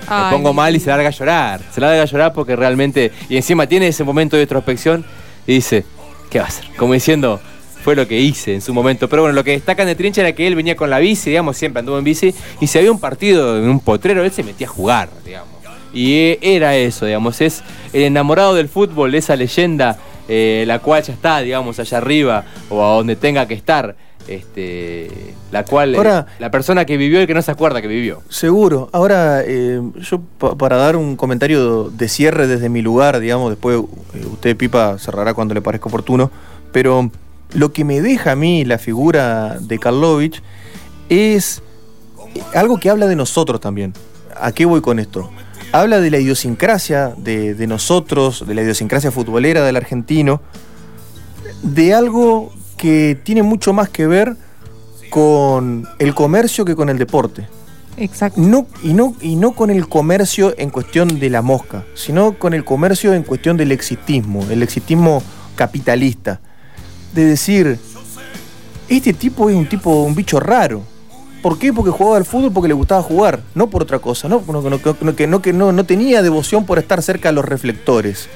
Me 0.09 0.31
pongo 0.31 0.53
mal 0.53 0.75
y 0.75 0.79
se 0.79 0.89
larga 0.89 1.09
a 1.09 1.11
llorar. 1.11 1.61
Se 1.71 1.79
larga 1.79 2.01
a 2.01 2.05
llorar 2.05 2.33
porque 2.33 2.55
realmente. 2.55 3.11
Y 3.29 3.37
encima 3.37 3.67
tiene 3.67 3.87
ese 3.87 4.03
momento 4.03 4.37
de 4.37 4.41
introspección 4.43 5.05
y 5.45 5.55
dice: 5.55 5.85
¿Qué 6.31 6.39
va 6.39 6.45
a 6.45 6.47
hacer? 6.47 6.65
Como 6.77 6.93
diciendo, 6.93 7.39
fue 7.83 7.95
lo 7.95 8.07
que 8.07 8.19
hice 8.19 8.53
en 8.53 8.61
su 8.61 8.73
momento. 8.73 9.07
Pero 9.09 9.23
bueno, 9.23 9.33
lo 9.35 9.43
que 9.43 9.51
destacan 9.51 9.87
de 9.87 9.95
Trinche 9.95 10.21
era 10.21 10.33
que 10.33 10.45
él 10.47 10.55
venía 10.55 10.75
con 10.75 10.89
la 10.89 10.99
bici, 10.99 11.29
digamos, 11.29 11.57
siempre 11.57 11.79
anduvo 11.79 11.97
en 11.97 12.03
bici. 12.03 12.33
Y 12.59 12.67
si 12.67 12.77
había 12.77 12.91
un 12.91 12.99
partido 12.99 13.57
en 13.57 13.69
un 13.69 13.79
potrero, 13.79 14.23
él 14.23 14.31
se 14.31 14.43
metía 14.43 14.67
a 14.67 14.69
jugar, 14.69 15.09
digamos. 15.25 15.49
Y 15.93 16.13
eh, 16.13 16.39
era 16.41 16.75
eso, 16.75 17.05
digamos, 17.07 17.41
es 17.41 17.63
el 17.93 18.03
enamorado 18.03 18.53
del 18.53 18.69
fútbol, 18.69 19.15
esa 19.15 19.35
leyenda, 19.35 19.97
eh, 20.27 20.63
la 20.67 20.79
cual 20.79 21.01
ya 21.01 21.13
está, 21.13 21.39
digamos, 21.39 21.79
allá 21.79 21.97
arriba 21.97 22.45
o 22.69 22.83
a 22.85 22.95
donde 22.97 23.15
tenga 23.15 23.47
que 23.47 23.55
estar. 23.55 23.95
Este, 24.27 25.09
la 25.51 25.65
cual, 25.65 25.95
eh, 25.95 25.97
Ahora- 25.97 26.27
la 26.37 26.51
persona 26.51 26.85
que 26.85 26.97
vivió 26.97 27.19
y 27.21 27.25
que 27.25 27.33
no 27.33 27.41
se 27.41 27.49
acuerda 27.49 27.81
que 27.81 27.87
vivió. 27.87 28.21
Seguro. 28.29 28.87
Ahora, 28.91 29.41
eh, 29.43 29.81
yo 29.99 30.21
pa- 30.37 30.55
para 30.55 30.75
dar 30.77 30.95
un 30.95 31.15
comentario 31.15 31.89
de 31.89 32.07
cierre 32.07 32.45
desde 32.45 32.69
mi 32.69 32.83
lugar, 32.83 33.19
digamos, 33.19 33.49
después 33.49 33.81
usted, 34.31 34.55
Pipa, 34.55 34.99
cerrará 34.99 35.33
cuando 35.33 35.55
le 35.55 35.61
parezca 35.61 35.87
oportuno, 35.89 36.29
pero 36.71 37.09
lo 37.53 37.73
que 37.73 37.83
me 37.83 38.01
deja 38.01 38.31
a 38.31 38.35
mí 38.35 38.65
la 38.65 38.77
figura 38.77 39.57
de 39.59 39.79
Karlovich 39.79 40.41
es 41.09 41.61
algo 42.53 42.79
que 42.79 42.89
habla 42.89 43.07
de 43.07 43.15
nosotros 43.15 43.59
también. 43.59 43.93
¿A 44.39 44.51
qué 44.51 44.65
voy 44.65 44.81
con 44.81 44.99
esto? 44.99 45.29
Habla 45.71 45.99
de 45.99 46.09
la 46.09 46.19
idiosincrasia 46.19 47.13
de, 47.17 47.53
de 47.53 47.67
nosotros, 47.67 48.45
de 48.47 48.53
la 48.55 48.61
idiosincrasia 48.61 49.11
futbolera 49.11 49.63
del 49.63 49.75
argentino, 49.75 50.41
de 51.61 51.93
algo 51.93 52.51
que 52.77 53.19
tiene 53.23 53.43
mucho 53.43 53.73
más 53.73 53.89
que 53.89 54.07
ver 54.07 54.35
con 55.09 55.87
el 55.99 56.13
comercio 56.15 56.65
que 56.65 56.75
con 56.75 56.89
el 56.89 56.97
deporte. 56.97 57.47
Exacto. 57.97 58.39
No, 58.39 58.65
y, 58.81 58.93
no, 58.93 59.15
y 59.21 59.35
no 59.35 59.51
con 59.51 59.69
el 59.69 59.87
comercio 59.87 60.53
en 60.57 60.69
cuestión 60.69 61.19
de 61.19 61.29
la 61.29 61.41
mosca, 61.41 61.85
sino 61.95 62.37
con 62.39 62.53
el 62.53 62.63
comercio 62.63 63.13
en 63.13 63.23
cuestión 63.23 63.57
del 63.57 63.71
exitismo, 63.71 64.45
el 64.49 64.63
exitismo 64.63 65.21
capitalista. 65.55 66.39
De 67.13 67.25
decir, 67.25 67.79
este 68.87 69.13
tipo 69.13 69.49
es 69.49 69.55
un 69.55 69.67
tipo, 69.67 70.03
un 70.03 70.15
bicho 70.15 70.39
raro. 70.39 70.83
¿Por 71.41 71.57
qué? 71.57 71.71
Porque 71.71 71.91
jugaba 71.91 72.17
al 72.17 72.25
fútbol 72.25 72.51
porque 72.51 72.67
le 72.67 72.73
gustaba 72.73 73.01
jugar, 73.01 73.41
no 73.55 73.69
por 73.69 73.83
otra 73.83 73.99
cosa, 73.99 74.27
no, 74.27 74.43
no, 74.45 74.61
no, 74.61 75.15
que, 75.15 75.27
no, 75.27 75.41
que 75.41 75.53
no, 75.53 75.71
no 75.71 75.83
tenía 75.85 76.21
devoción 76.21 76.65
por 76.65 76.79
estar 76.79 77.01
cerca 77.01 77.29
de 77.29 77.33
los 77.33 77.45
reflectores. 77.45 78.27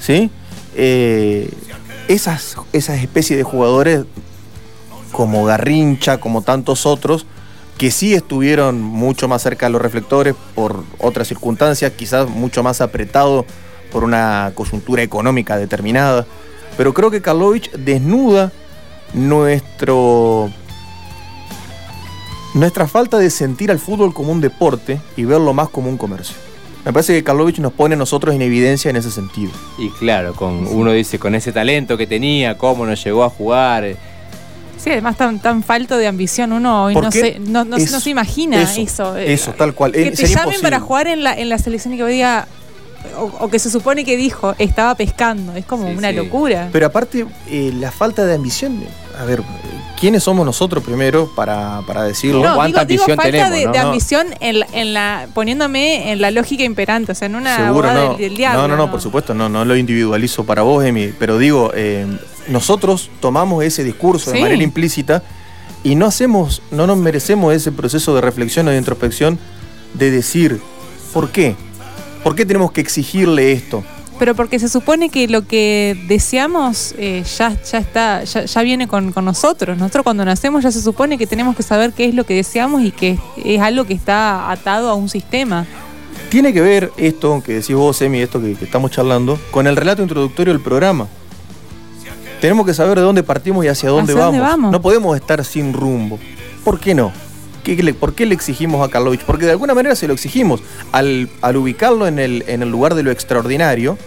¿Sí? 0.00 0.30
Eh, 0.74 1.48
esas, 2.08 2.56
esas 2.72 2.98
especies 3.00 3.38
de 3.38 3.44
jugadores 3.44 4.04
como 5.12 5.44
Garrincha, 5.44 6.18
como 6.18 6.42
tantos 6.42 6.86
otros, 6.86 7.24
que 7.78 7.90
sí 7.90 8.14
estuvieron 8.14 8.80
mucho 8.80 9.28
más 9.28 9.42
cerca 9.42 9.66
de 9.66 9.72
los 9.72 9.82
reflectores 9.82 10.34
por 10.54 10.84
otras 10.98 11.28
circunstancias, 11.28 11.92
quizás 11.96 12.28
mucho 12.28 12.62
más 12.62 12.80
apretado 12.80 13.46
por 13.92 14.04
una 14.04 14.52
coyuntura 14.54 15.02
económica 15.02 15.56
determinada. 15.56 16.26
Pero 16.76 16.92
creo 16.94 17.10
que 17.10 17.22
Karlovich 17.22 17.70
desnuda 17.72 18.52
nuestro 19.12 20.50
nuestra 22.54 22.86
falta 22.86 23.18
de 23.18 23.30
sentir 23.30 23.70
al 23.70 23.78
fútbol 23.78 24.14
como 24.14 24.30
un 24.32 24.40
deporte 24.40 25.00
y 25.16 25.24
verlo 25.24 25.52
más 25.52 25.68
como 25.68 25.88
un 25.88 25.96
comercio. 25.96 26.36
Me 26.84 26.92
parece 26.92 27.14
que 27.14 27.24
Karlovich 27.24 27.58
nos 27.58 27.72
pone 27.72 27.94
a 27.94 27.98
nosotros 27.98 28.34
en 28.34 28.42
evidencia 28.42 28.90
en 28.90 28.96
ese 28.96 29.10
sentido. 29.10 29.50
Y 29.78 29.88
claro, 29.90 30.34
con 30.34 30.66
uno 30.66 30.92
dice, 30.92 31.18
con 31.18 31.34
ese 31.34 31.50
talento 31.52 31.96
que 31.96 32.06
tenía, 32.06 32.56
cómo 32.58 32.84
nos 32.86 33.02
llegó 33.02 33.24
a 33.24 33.30
jugar. 33.30 33.96
Sí, 34.76 34.90
además 34.90 35.16
tan, 35.16 35.40
tan 35.40 35.62
falto 35.62 35.96
de 35.96 36.06
ambición. 36.06 36.52
Uno 36.52 36.84
hoy 36.84 36.94
no 36.94 37.10
se, 37.10 37.38
no, 37.40 37.64
no- 37.64 37.76
es- 37.76 37.90
no 37.90 38.00
se 38.00 38.10
imagina 38.10 38.62
eso. 38.62 38.80
eso, 38.82 39.16
eh, 39.16 39.32
eso, 39.32 39.52
tal 39.52 39.72
cual. 39.74 39.92
Que 39.92 40.08
Eh, 40.08 40.10
te 40.10 40.16
sería 40.16 40.36
llamen 40.36 40.48
imposible. 40.56 40.70
para 40.70 40.80
jugar 40.80 41.06
en 41.08 41.24
la, 41.24 41.32
en 41.38 41.48
la 41.48 41.58
selección 41.58 41.94
y 41.94 41.96
que 41.96 42.02
hoy 42.04 42.12
diga, 42.12 42.46
o, 43.18 43.24
o 43.44 43.48
que 43.50 43.58
se 43.58 43.70
supone 43.70 44.04
que 44.04 44.16
dijo, 44.16 44.54
estaba 44.58 44.94
pescando. 44.94 45.54
Es 45.54 45.64
como 45.64 45.88
Sí, 45.88 45.94
una 45.96 46.10
sí. 46.10 46.16
locura. 46.16 46.68
Pero 46.72 46.86
aparte, 46.86 47.26
eh, 47.48 47.72
la 47.78 47.90
falta 47.90 48.24
de 48.24 48.34
ambición. 48.34 48.82
A 49.18 49.24
ver, 49.24 49.42
¿quiénes 50.00 50.22
somos 50.24 50.44
nosotros 50.44 50.82
primero 50.82 51.30
para, 51.36 51.82
para 51.86 52.02
decirlo? 52.04 52.42
No, 52.42 52.54
¿Cuánta 52.56 52.84
digo, 52.84 53.04
digo 53.06 53.12
ambición 53.12 53.16
falta 53.16 53.30
tenemos, 53.30 53.58
de, 53.58 53.64
no? 53.66 53.72
de 53.72 53.78
ambición 53.78 54.26
en 54.40 54.60
la, 54.60 54.66
en 54.72 54.94
la, 54.94 55.28
poniéndome 55.34 56.12
en 56.12 56.20
la 56.20 56.30
lógica 56.30 56.64
imperante, 56.64 57.12
o 57.12 57.14
sea, 57.14 57.26
en 57.26 57.36
una 57.36 57.56
Seguro 57.56 57.92
no. 57.92 58.08
del, 58.10 58.16
del 58.18 58.36
diablo. 58.36 58.62
no, 58.62 58.68
no, 58.68 58.76
no, 58.76 58.90
por 58.90 59.00
supuesto, 59.00 59.34
no, 59.34 59.48
no 59.48 59.64
lo 59.64 59.76
individualizo 59.76 60.44
para 60.44 60.62
vos, 60.62 60.84
Emi. 60.84 61.12
Pero 61.18 61.38
digo, 61.38 61.70
eh, 61.74 62.06
nosotros 62.48 63.10
tomamos 63.20 63.64
ese 63.64 63.84
discurso 63.84 64.32
de 64.32 64.40
manera 64.40 64.62
implícita 64.62 65.22
y 65.84 65.94
no 65.96 66.06
hacemos, 66.06 66.62
no 66.70 66.86
nos 66.86 66.96
merecemos 66.96 67.54
ese 67.54 67.70
proceso 67.70 68.14
de 68.14 68.20
reflexión 68.20 68.66
o 68.68 68.70
de 68.70 68.78
introspección 68.78 69.38
de 69.94 70.10
decir, 70.10 70.60
¿por 71.12 71.30
qué? 71.30 71.54
¿Por 72.24 72.34
qué 72.34 72.44
tenemos 72.44 72.72
que 72.72 72.80
exigirle 72.80 73.52
esto? 73.52 73.84
Pero 74.18 74.34
porque 74.34 74.58
se 74.58 74.68
supone 74.68 75.10
que 75.10 75.28
lo 75.28 75.46
que 75.46 75.96
deseamos 76.08 76.94
eh, 76.96 77.22
ya, 77.36 77.56
ya 77.62 77.78
está, 77.78 78.24
ya, 78.24 78.44
ya 78.44 78.62
viene 78.62 78.88
con, 78.88 79.12
con 79.12 79.24
nosotros. 79.24 79.76
Nosotros 79.76 80.04
cuando 80.04 80.24
nacemos 80.24 80.62
ya 80.62 80.70
se 80.72 80.80
supone 80.80 81.18
que 81.18 81.26
tenemos 81.26 81.54
que 81.54 81.62
saber 81.62 81.92
qué 81.92 82.06
es 82.06 82.14
lo 82.14 82.24
que 82.24 82.34
deseamos 82.34 82.82
y 82.82 82.92
que 82.92 83.18
es 83.44 83.60
algo 83.60 83.84
que 83.84 83.92
está 83.94 84.50
atado 84.50 84.88
a 84.88 84.94
un 84.94 85.08
sistema. 85.08 85.66
Tiene 86.30 86.52
que 86.52 86.60
ver 86.60 86.92
esto 86.96 87.42
que 87.44 87.54
decís 87.54 87.76
vos, 87.76 88.00
Emi, 88.02 88.20
esto 88.20 88.40
que, 88.40 88.54
que 88.54 88.64
estamos 88.64 88.90
charlando, 88.90 89.38
con 89.50 89.66
el 89.66 89.76
relato 89.76 90.00
introductorio 90.02 90.52
del 90.52 90.62
programa. 90.62 91.06
Tenemos 92.40 92.66
que 92.66 92.74
saber 92.74 92.98
de 92.98 93.04
dónde 93.04 93.22
partimos 93.22 93.64
y 93.64 93.68
hacia 93.68 93.88
dónde, 93.90 94.12
¿Hacia 94.12 94.24
vamos. 94.24 94.38
dónde 94.38 94.50
vamos? 94.50 94.72
No 94.72 94.80
podemos 94.80 95.16
estar 95.16 95.44
sin 95.44 95.72
rumbo. 95.72 96.18
¿Por 96.64 96.78
qué 96.80 96.94
no? 96.94 97.12
¿Qué 97.64 97.82
le- 97.82 97.94
¿Por 97.94 98.14
qué 98.14 98.26
le 98.26 98.34
exigimos 98.34 98.86
a 98.86 98.90
Karlovich? 98.90 99.22
Porque 99.22 99.46
de 99.46 99.52
alguna 99.52 99.74
manera 99.74 99.96
se 99.96 100.06
lo 100.06 100.12
exigimos. 100.14 100.62
Al, 100.92 101.28
al 101.40 101.56
ubicarlo 101.56 102.06
en 102.06 102.18
el, 102.18 102.44
en 102.46 102.62
el 102.62 102.70
lugar 102.70 102.94
de 102.94 103.02
lo 103.02 103.10
extraordinario, 103.10 103.98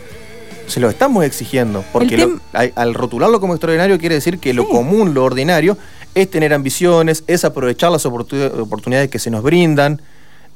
se 0.68 0.80
lo 0.80 0.90
estamos 0.90 1.26
exigiendo. 1.26 1.84
Porque 1.92 2.18
lo- 2.18 2.40
al, 2.54 2.72
al 2.76 2.94
rotularlo 2.94 3.40
como 3.42 3.54
extraordinario 3.54 3.98
quiere 3.98 4.16
decir 4.16 4.40
que 4.40 4.54
lo 4.54 4.68
común, 4.70 5.14
lo 5.14 5.24
ordinario, 5.24 5.78
es 6.16 6.30
tener 6.32 6.54
ambiciones, 6.54 7.24
es 7.28 7.44
aprovechar 7.46 7.92
las 7.92 8.06
oportu- 8.06 8.60
oportunidades 8.60 9.10
que 9.10 9.20
se 9.20 9.30
nos 9.30 9.44
brindan, 9.44 10.02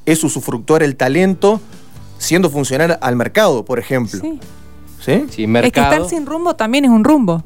es 0.06 0.24
usufructuar 0.24 0.82
el 0.84 0.96
talento 0.96 1.60
siendo 2.18 2.50
funcional 2.50 2.98
al 3.02 3.16
mercado, 3.16 3.66
por 3.66 3.80
ejemplo. 3.80 4.20
Sí. 4.22 4.40
¿Sí? 5.04 5.26
Sí, 5.32 5.44
Es 5.46 5.72
que 5.72 5.80
estar 5.80 6.08
sin 6.08 6.28
rumbo 6.28 6.56
también 6.56 6.86
es 6.86 6.92
un 6.92 7.04
rumbo. 7.04 7.44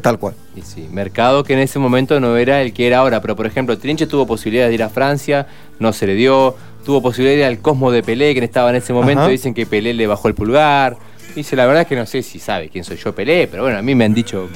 Tal 0.00 0.18
cual. 0.18 0.34
Y 0.56 0.62
sí, 0.62 0.88
mercado 0.90 1.44
que 1.44 1.52
en 1.52 1.58
ese 1.58 1.78
momento 1.78 2.18
no 2.18 2.36
era 2.36 2.62
el 2.62 2.72
que 2.72 2.86
era 2.86 2.98
ahora, 2.98 3.20
pero 3.20 3.36
por 3.36 3.46
ejemplo, 3.46 3.76
Trinche 3.78 4.06
tuvo 4.06 4.26
posibilidad 4.26 4.68
de 4.68 4.74
ir 4.74 4.82
a 4.82 4.88
Francia, 4.88 5.46
no 5.78 5.92
se 5.92 6.06
le 6.06 6.14
dio, 6.14 6.56
tuvo 6.84 7.02
posibilidad 7.02 7.34
de 7.34 7.40
ir 7.40 7.46
al 7.46 7.58
Cosmo 7.58 7.90
de 7.90 8.02
Pelé, 8.02 8.34
que 8.34 8.42
estaba 8.42 8.70
en 8.70 8.76
ese 8.76 8.92
momento, 8.92 9.22
Ajá. 9.22 9.30
dicen 9.30 9.54
que 9.54 9.66
Pelé 9.66 9.92
le 9.94 10.06
bajó 10.06 10.28
el 10.28 10.34
pulgar. 10.34 10.96
Dice, 11.34 11.56
la 11.56 11.66
verdad 11.66 11.82
es 11.82 11.88
que 11.88 11.96
no 11.96 12.06
sé 12.06 12.22
si 12.22 12.38
sabe 12.38 12.68
quién 12.68 12.84
soy 12.84 12.96
yo 12.96 13.14
Pelé, 13.14 13.48
pero 13.48 13.62
bueno, 13.62 13.78
a 13.78 13.82
mí 13.82 13.94
me 13.94 14.04
han 14.04 14.14
dicho 14.14 14.48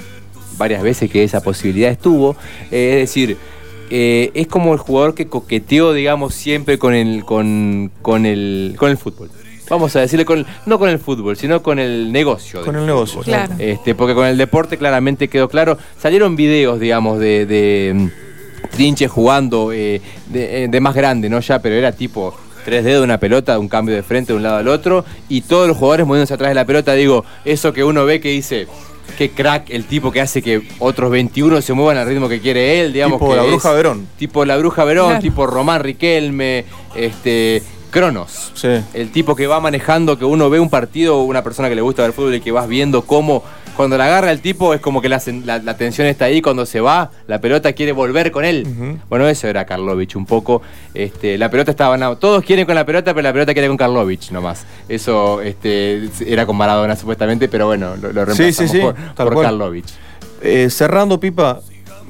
varias 0.56 0.82
veces 0.82 1.10
que 1.10 1.22
esa 1.22 1.42
posibilidad 1.42 1.90
estuvo. 1.90 2.36
Eh, 2.70 2.94
es 2.94 3.10
decir, 3.10 3.36
eh, 3.90 4.30
es 4.34 4.46
como 4.46 4.72
el 4.72 4.78
jugador 4.78 5.14
que 5.14 5.26
coqueteó, 5.26 5.92
digamos, 5.92 6.34
siempre 6.34 6.78
con 6.78 6.94
el, 6.94 7.24
con, 7.24 7.90
con 8.02 8.26
el, 8.26 8.74
con 8.78 8.90
el 8.90 8.96
fútbol. 8.96 9.30
Vamos 9.68 9.94
a 9.96 10.00
decirle, 10.00 10.24
con, 10.24 10.46
no 10.66 10.78
con 10.78 10.88
el 10.88 10.98
fútbol, 10.98 11.36
sino 11.36 11.62
con 11.62 11.78
el 11.78 12.12
negocio. 12.12 12.62
Con 12.64 12.76
el 12.76 12.86
negocio. 12.86 13.20
Claro. 13.22 13.54
Este, 13.58 13.94
porque 13.94 14.14
con 14.14 14.26
el 14.26 14.36
deporte 14.38 14.78
claramente 14.78 15.28
quedó 15.28 15.48
claro. 15.48 15.76
Salieron 15.98 16.36
videos, 16.36 16.78
digamos, 16.78 17.18
de, 17.18 17.46
de 17.46 17.92
mm, 17.94 18.08
Trinche 18.70 19.08
jugando 19.08 19.72
eh, 19.72 20.00
de, 20.26 20.64
eh, 20.64 20.68
de 20.68 20.80
más 20.80 20.94
grande, 20.94 21.28
¿no? 21.28 21.40
Ya, 21.40 21.58
pero 21.60 21.74
era 21.74 21.92
tipo 21.92 22.34
tres 22.64 22.84
dedos, 22.84 23.04
una 23.04 23.18
pelota, 23.18 23.58
un 23.58 23.68
cambio 23.68 23.94
de 23.94 24.02
frente 24.02 24.32
de 24.32 24.36
un 24.36 24.42
lado 24.42 24.56
al 24.56 24.68
otro, 24.68 25.04
y 25.28 25.42
todos 25.42 25.68
los 25.68 25.76
jugadores 25.76 26.06
moviéndose 26.06 26.34
atrás 26.34 26.50
de 26.50 26.54
la 26.56 26.64
pelota. 26.64 26.94
Digo, 26.94 27.24
eso 27.44 27.72
que 27.72 27.84
uno 27.84 28.04
ve 28.04 28.20
que 28.20 28.30
dice. 28.30 28.66
Qué 29.16 29.30
crack 29.30 29.70
el 29.70 29.84
tipo 29.84 30.10
que 30.10 30.20
hace 30.20 30.42
que 30.42 30.62
otros 30.80 31.12
21 31.12 31.62
se 31.62 31.72
muevan 31.72 31.96
al 31.96 32.08
ritmo 32.08 32.28
que 32.28 32.40
quiere 32.40 32.80
él, 32.80 32.92
digamos 32.92 33.20
Tipo 33.20 33.30
que 33.30 33.36
la 33.36 33.42
es 33.44 33.48
Bruja 33.50 33.72
Verón. 33.72 34.06
Tipo 34.18 34.44
la 34.44 34.56
Bruja 34.56 34.82
Verón, 34.84 35.06
Claro. 35.06 35.22
tipo 35.22 35.46
Román 35.46 35.80
Riquelme, 35.80 36.64
este 36.96 37.62
Cronos. 37.98 38.52
Sí. 38.54 38.68
El 38.94 39.10
tipo 39.10 39.34
que 39.34 39.46
va 39.46 39.60
manejando, 39.60 40.18
que 40.18 40.24
uno 40.24 40.50
ve 40.50 40.60
un 40.60 40.70
partido, 40.70 41.22
una 41.22 41.42
persona 41.42 41.68
que 41.68 41.74
le 41.74 41.82
gusta 41.82 42.02
ver 42.02 42.12
fútbol 42.12 42.34
y 42.34 42.40
que 42.40 42.52
vas 42.52 42.68
viendo 42.68 43.02
cómo 43.02 43.42
cuando 43.76 43.98
la 43.98 44.06
agarra 44.06 44.30
el 44.30 44.40
tipo 44.40 44.72
es 44.72 44.80
como 44.80 45.02
que 45.02 45.08
la, 45.10 45.20
la- 45.44 45.58
la 45.58 45.76
tensión 45.76 46.06
está 46.06 46.24
ahí, 46.24 46.40
cuando 46.40 46.64
se 46.64 46.80
va, 46.80 47.10
la 47.26 47.42
pelota 47.42 47.72
quiere 47.74 47.92
volver 47.92 48.30
con 48.32 48.44
él. 48.46 48.66
Bueno, 49.10 49.28
eso 49.28 49.48
era 49.48 49.66
Karlovich 49.66 50.16
un 50.16 50.24
poco. 50.24 50.62
Este, 50.94 51.36
la 51.36 51.50
pelota 51.50 51.72
estaba, 51.72 51.98
no, 51.98 52.16
todos 52.16 52.42
quieren 52.42 52.64
con 52.64 52.74
la 52.74 52.86
pelota, 52.86 53.12
pero 53.12 53.22
la 53.22 53.32
pelota 53.34 53.52
quiere 53.52 53.68
con 53.68 53.76
Karlovich 53.76 54.30
nomás. 54.30 54.64
Eso 54.88 55.42
este, 55.42 56.08
era 56.26 56.46
con 56.46 56.56
Maradona 56.56 56.96
supuestamente, 56.96 57.48
pero 57.48 57.66
bueno, 57.66 57.96
lo, 58.00 58.12
lo 58.12 58.26
sí, 58.34 58.42
reemplazamos 58.44 58.70
sí, 58.72 58.80
por, 59.14 59.34
por. 59.34 59.42
Karlovich. 59.42 59.88
Eh, 60.40 60.70
cerrando, 60.70 61.20
Pipa, 61.20 61.60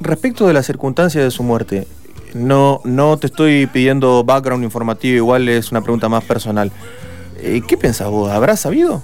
respecto 0.00 0.46
de 0.46 0.52
las 0.52 0.66
circunstancias 0.66 1.24
de 1.24 1.30
su 1.32 1.42
muerte, 1.42 1.86
no, 2.36 2.80
no 2.84 3.16
te 3.16 3.26
estoy 3.26 3.66
pidiendo 3.66 4.22
background 4.24 4.64
informativo, 4.64 5.16
igual 5.16 5.48
es 5.48 5.70
una 5.70 5.80
pregunta 5.80 6.08
más 6.08 6.24
personal. 6.24 6.70
Eh, 7.40 7.60
¿Qué 7.66 7.76
pensás 7.76 8.08
vos? 8.08 8.30
¿Habrás 8.30 8.60
sabido? 8.60 9.02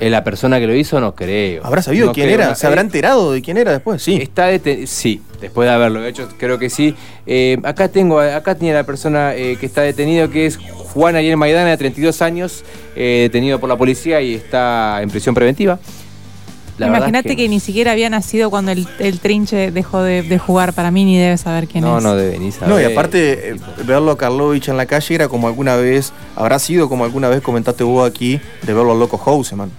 Eh, 0.00 0.10
la 0.10 0.24
persona 0.24 0.58
que 0.58 0.66
lo 0.66 0.74
hizo 0.74 0.98
no 1.00 1.14
creo. 1.14 1.64
¿Habrá 1.64 1.80
sabido 1.80 2.06
No 2.06 2.12
quién 2.12 2.26
creo, 2.26 2.38
era? 2.40 2.48
no. 2.50 2.54
¿Se 2.56 2.66
habrá 2.66 2.80
Eh, 2.80 2.84
enterado 2.84 3.32
de 3.32 3.42
quién 3.42 3.56
era 3.56 3.70
después? 3.72 4.02
Sí. 4.02 4.16
Está 4.20 4.48
sí, 4.86 5.22
después 5.40 5.68
de 5.68 5.74
haberlo 5.74 6.04
hecho, 6.04 6.28
creo 6.36 6.58
que 6.58 6.68
sí. 6.68 6.94
Eh, 7.26 7.58
acá 7.62 7.88
tengo, 7.88 8.18
acá 8.20 8.54
tiene 8.56 8.74
la 8.74 8.84
persona 8.84 9.34
eh, 9.36 9.56
que 9.58 9.66
está 9.66 9.82
detenido, 9.82 10.30
que 10.30 10.46
es 10.46 10.56
Juan 10.56 11.16
Ariel 11.16 11.36
Maidana, 11.36 11.70
de 11.70 11.76
32 11.76 12.22
años, 12.22 12.64
detenido 12.94 13.58
por 13.60 13.68
la 13.68 13.76
policía 13.76 14.20
y 14.20 14.34
está 14.34 15.00
en 15.02 15.10
prisión 15.10 15.34
preventiva. 15.34 15.78
La 16.78 16.88
Imagínate 16.88 17.30
es 17.30 17.36
que... 17.36 17.48
ni 17.48 17.60
siquiera 17.60 17.92
había 17.92 18.10
nacido 18.10 18.50
cuando 18.50 18.72
el, 18.72 18.88
el 18.98 19.20
trinche 19.20 19.70
dejó 19.70 20.02
de, 20.02 20.22
de 20.22 20.38
jugar. 20.38 20.72
Para 20.72 20.90
mí 20.90 21.04
ni 21.04 21.16
debe 21.18 21.36
saber 21.36 21.68
quién 21.68 21.84
No, 21.84 21.98
es. 21.98 22.02
no 22.04 22.16
debe 22.16 22.38
ni 22.38 22.50
saber. 22.50 22.68
No, 22.68 22.80
y 22.80 22.84
aparte, 22.84 23.50
eh, 23.50 23.56
verlo 23.84 24.10
a 24.10 24.18
Karlovich 24.18 24.68
en 24.68 24.76
la 24.76 24.86
calle 24.86 25.14
era 25.14 25.28
como 25.28 25.46
alguna 25.46 25.76
vez, 25.76 26.12
habrá 26.34 26.58
sido 26.58 26.88
como 26.88 27.04
alguna 27.04 27.28
vez 27.28 27.42
comentaste 27.42 27.84
vos 27.84 28.08
aquí, 28.08 28.40
de 28.62 28.74
verlo 28.74 28.90
al 28.92 28.98
loco 28.98 29.18
Houseman. 29.18 29.70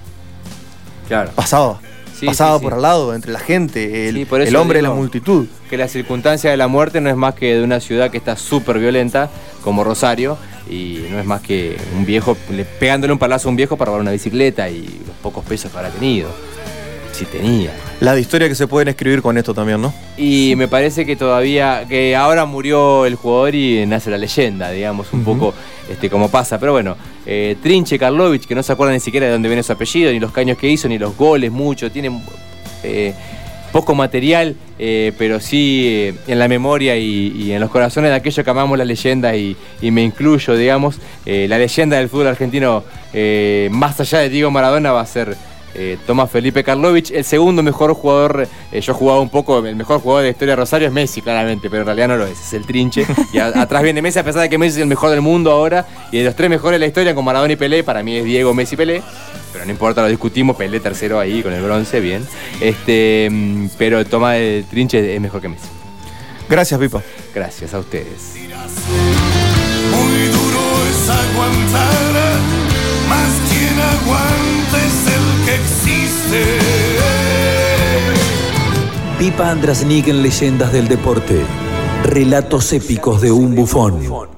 Claro. 1.08 1.32
Pasaba. 1.36 1.80
Sí, 2.18 2.28
pasaba 2.28 2.54
sí, 2.54 2.60
sí. 2.60 2.64
por 2.64 2.74
al 2.76 2.82
lado, 2.82 3.14
entre 3.14 3.34
la 3.34 3.40
gente, 3.40 4.08
el, 4.08 4.16
Sí, 4.16 4.24
por 4.26 4.40
eso 4.40 4.48
el 4.50 4.56
hombre 4.56 4.78
de 4.80 4.84
la 4.84 4.92
multitud. 4.92 5.48
que 5.70 5.76
la 5.78 5.90
circunstancia 5.90 6.50
de 6.50 6.56
la 6.56 6.70
muerte 6.70 7.02
no 7.02 7.10
es 7.10 7.16
más 7.18 7.36
que 7.36 7.56
de 7.56 7.62
una 7.64 7.82
ciudad 7.82 8.10
que 8.10 8.18
está 8.18 8.38
súper 8.38 8.80
violenta, 8.80 9.30
como 9.62 9.84
Rosario, 9.84 10.38
y 10.70 11.00
no 11.12 11.20
es 11.20 11.26
más 11.26 11.42
que 11.42 11.76
un 11.98 12.06
viejo, 12.06 12.38
le- 12.50 12.64
pegándole 12.64 13.12
un 13.12 13.20
palazo 13.20 13.50
a 13.50 13.52
un 13.52 13.58
viejo 13.58 13.76
para 13.76 13.88
robar 13.90 14.02
una 14.02 14.12
bicicleta 14.12 14.70
y 14.70 14.84
los 15.06 15.16
pocos 15.22 15.44
pesos 15.44 15.70
que 15.70 15.78
habrá 15.78 15.90
tenido. 15.90 16.30
Si 17.16 17.24
tenía. 17.24 17.72
La 18.02 18.14
de 18.14 18.20
historia 18.20 18.50
que 18.50 18.56
se 18.56 18.68
pueden 18.68 18.90
escribir 18.90 19.22
con 19.22 19.38
esto 19.38 19.54
también, 19.54 19.82
¿no? 19.82 19.94
Y 20.18 20.54
me 20.58 20.68
parece 20.68 21.06
que 21.06 21.16
todavía, 21.16 21.86
que 21.88 22.14
ahora 22.14 22.46
murió 22.46 23.06
el 23.06 23.16
jugador 23.16 23.56
y 23.56 23.86
nace 23.86 24.10
la 24.10 24.18
leyenda, 24.18 24.70
digamos, 24.70 25.14
un 25.14 25.24
poco 25.24 25.54
este, 25.90 26.10
como 26.10 26.30
pasa. 26.30 26.60
Pero 26.60 26.74
bueno, 26.74 26.98
eh, 27.26 27.56
Trinche 27.64 27.98
Karlovich, 27.98 28.46
que 28.46 28.54
no 28.54 28.62
se 28.64 28.74
acuerda 28.74 28.92
ni 28.92 29.00
siquiera 29.00 29.28
de 29.28 29.32
dónde 29.32 29.48
viene 29.48 29.64
su 29.64 29.72
apellido, 29.72 30.12
ni 30.12 30.20
los 30.20 30.34
caños 30.34 30.58
que 30.58 30.68
hizo, 30.68 30.90
ni 30.90 30.98
los 30.98 31.16
goles, 31.16 31.54
mucho, 31.54 31.90
tiene 31.90 32.22
eh, 32.84 33.14
poco 33.72 33.96
material, 33.96 34.58
eh, 34.78 35.14
pero 35.18 35.40
sí 35.40 36.14
en 36.28 36.38
la 36.38 36.50
memoria 36.50 36.98
y, 36.98 37.32
y 37.34 37.54
en 37.54 37.62
los 37.62 37.70
corazones 37.70 38.12
de 38.12 38.16
aquellos 38.18 38.44
que 38.44 38.52
amamos 38.52 38.78
la 38.78 38.84
leyenda 38.84 39.34
y, 39.38 39.56
y 39.82 39.90
me 39.90 40.04
incluyo, 40.04 40.58
digamos, 40.58 40.98
la 41.26 41.58
leyenda 41.58 41.96
del 41.96 42.10
fútbol 42.10 42.28
argentino, 42.28 42.84
más 43.72 44.02
allá 44.02 44.20
de 44.20 44.28
Diego 44.28 44.52
Maradona, 44.52 44.92
va 44.92 45.00
a 45.00 45.06
ser 45.06 45.38
eh, 45.76 45.98
Tomás 46.08 46.32
Felipe 46.32 46.64
Karlovich, 46.64 47.12
el 47.12 47.24
segundo 47.26 47.62
mejor 47.62 47.94
jugador, 47.94 48.48
eh, 48.72 48.82
yo 48.82 48.92
he 48.94 48.96
jugado 48.96 49.22
un 49.22 49.30
poco, 49.30 49.60
el 49.66 49.76
mejor 49.76 50.00
jugador 50.02 50.24
de 50.24 50.30
la 50.30 50.32
historia 50.32 50.54
de 50.54 50.56
Rosario 50.58 50.88
es 50.88 50.94
Messi, 50.94 51.22
claramente, 51.22 51.70
pero 51.70 51.82
en 51.82 51.86
realidad 51.88 52.08
no 52.08 52.18
lo 52.18 52.26
es, 52.26 52.40
es 52.40 52.54
el 52.54 52.66
trinche. 52.66 53.06
Y 53.34 53.38
a- 53.38 53.48
atrás 53.62 53.84
viene 53.84 54.02
Messi, 54.02 54.20
a 54.20 54.24
pesar 54.24 54.42
de 54.42 54.50
que 54.50 54.58
Messi 54.58 54.78
es 54.78 54.82
el 54.84 54.88
mejor 54.88 55.10
del 55.12 55.22
mundo 55.22 55.52
ahora, 55.52 55.86
y 56.12 56.20
de 56.20 56.24
los 56.26 56.36
tres 56.36 56.50
mejores 56.50 56.76
de 56.76 56.80
la 56.80 56.88
historia, 56.88 57.14
con 57.14 57.26
Maradona 57.26 57.54
y 57.54 57.56
Pelé, 57.58 57.84
para 57.84 58.02
mí 58.04 58.16
es 58.18 58.24
Diego, 58.26 58.54
Messi, 58.54 58.76
Pelé. 58.76 59.02
Pero 59.54 59.66
no 59.66 59.72
importa, 59.72 60.02
lo 60.02 60.08
discutimos, 60.10 60.56
Pelé 60.56 60.80
tercero 60.80 61.20
ahí 61.20 61.42
con 61.44 61.54
el 61.54 61.62
bronce, 61.64 62.00
bien. 62.00 62.26
Este, 62.60 63.30
mm, 63.32 63.68
pero 63.78 64.06
Tomás 64.06 64.36
el 64.38 64.66
trinche 64.70 65.16
es 65.16 65.22
mejor 65.22 65.42
que 65.42 65.50
Messi. 65.50 65.68
Gracias, 66.50 66.80
Pipa. 66.80 67.02
Gracias 67.34 67.74
a 67.74 67.80
ustedes. 67.80 68.34
Muy 69.92 70.28
duro 70.28 70.62
es 70.90 71.10
aguantar, 71.10 72.14
más 73.10 73.32
quien 73.50 73.80
aguanta 73.80 74.55
Pipa 79.20 79.50
Andrasnik 79.50 80.08
en 80.08 80.22
Leyendas 80.22 80.72
del 80.72 80.88
Deporte. 80.88 81.42
Relatos 82.04 82.74
épicos 82.74 83.22
de 83.22 83.32
un 83.32 83.56
bufón. 83.56 84.35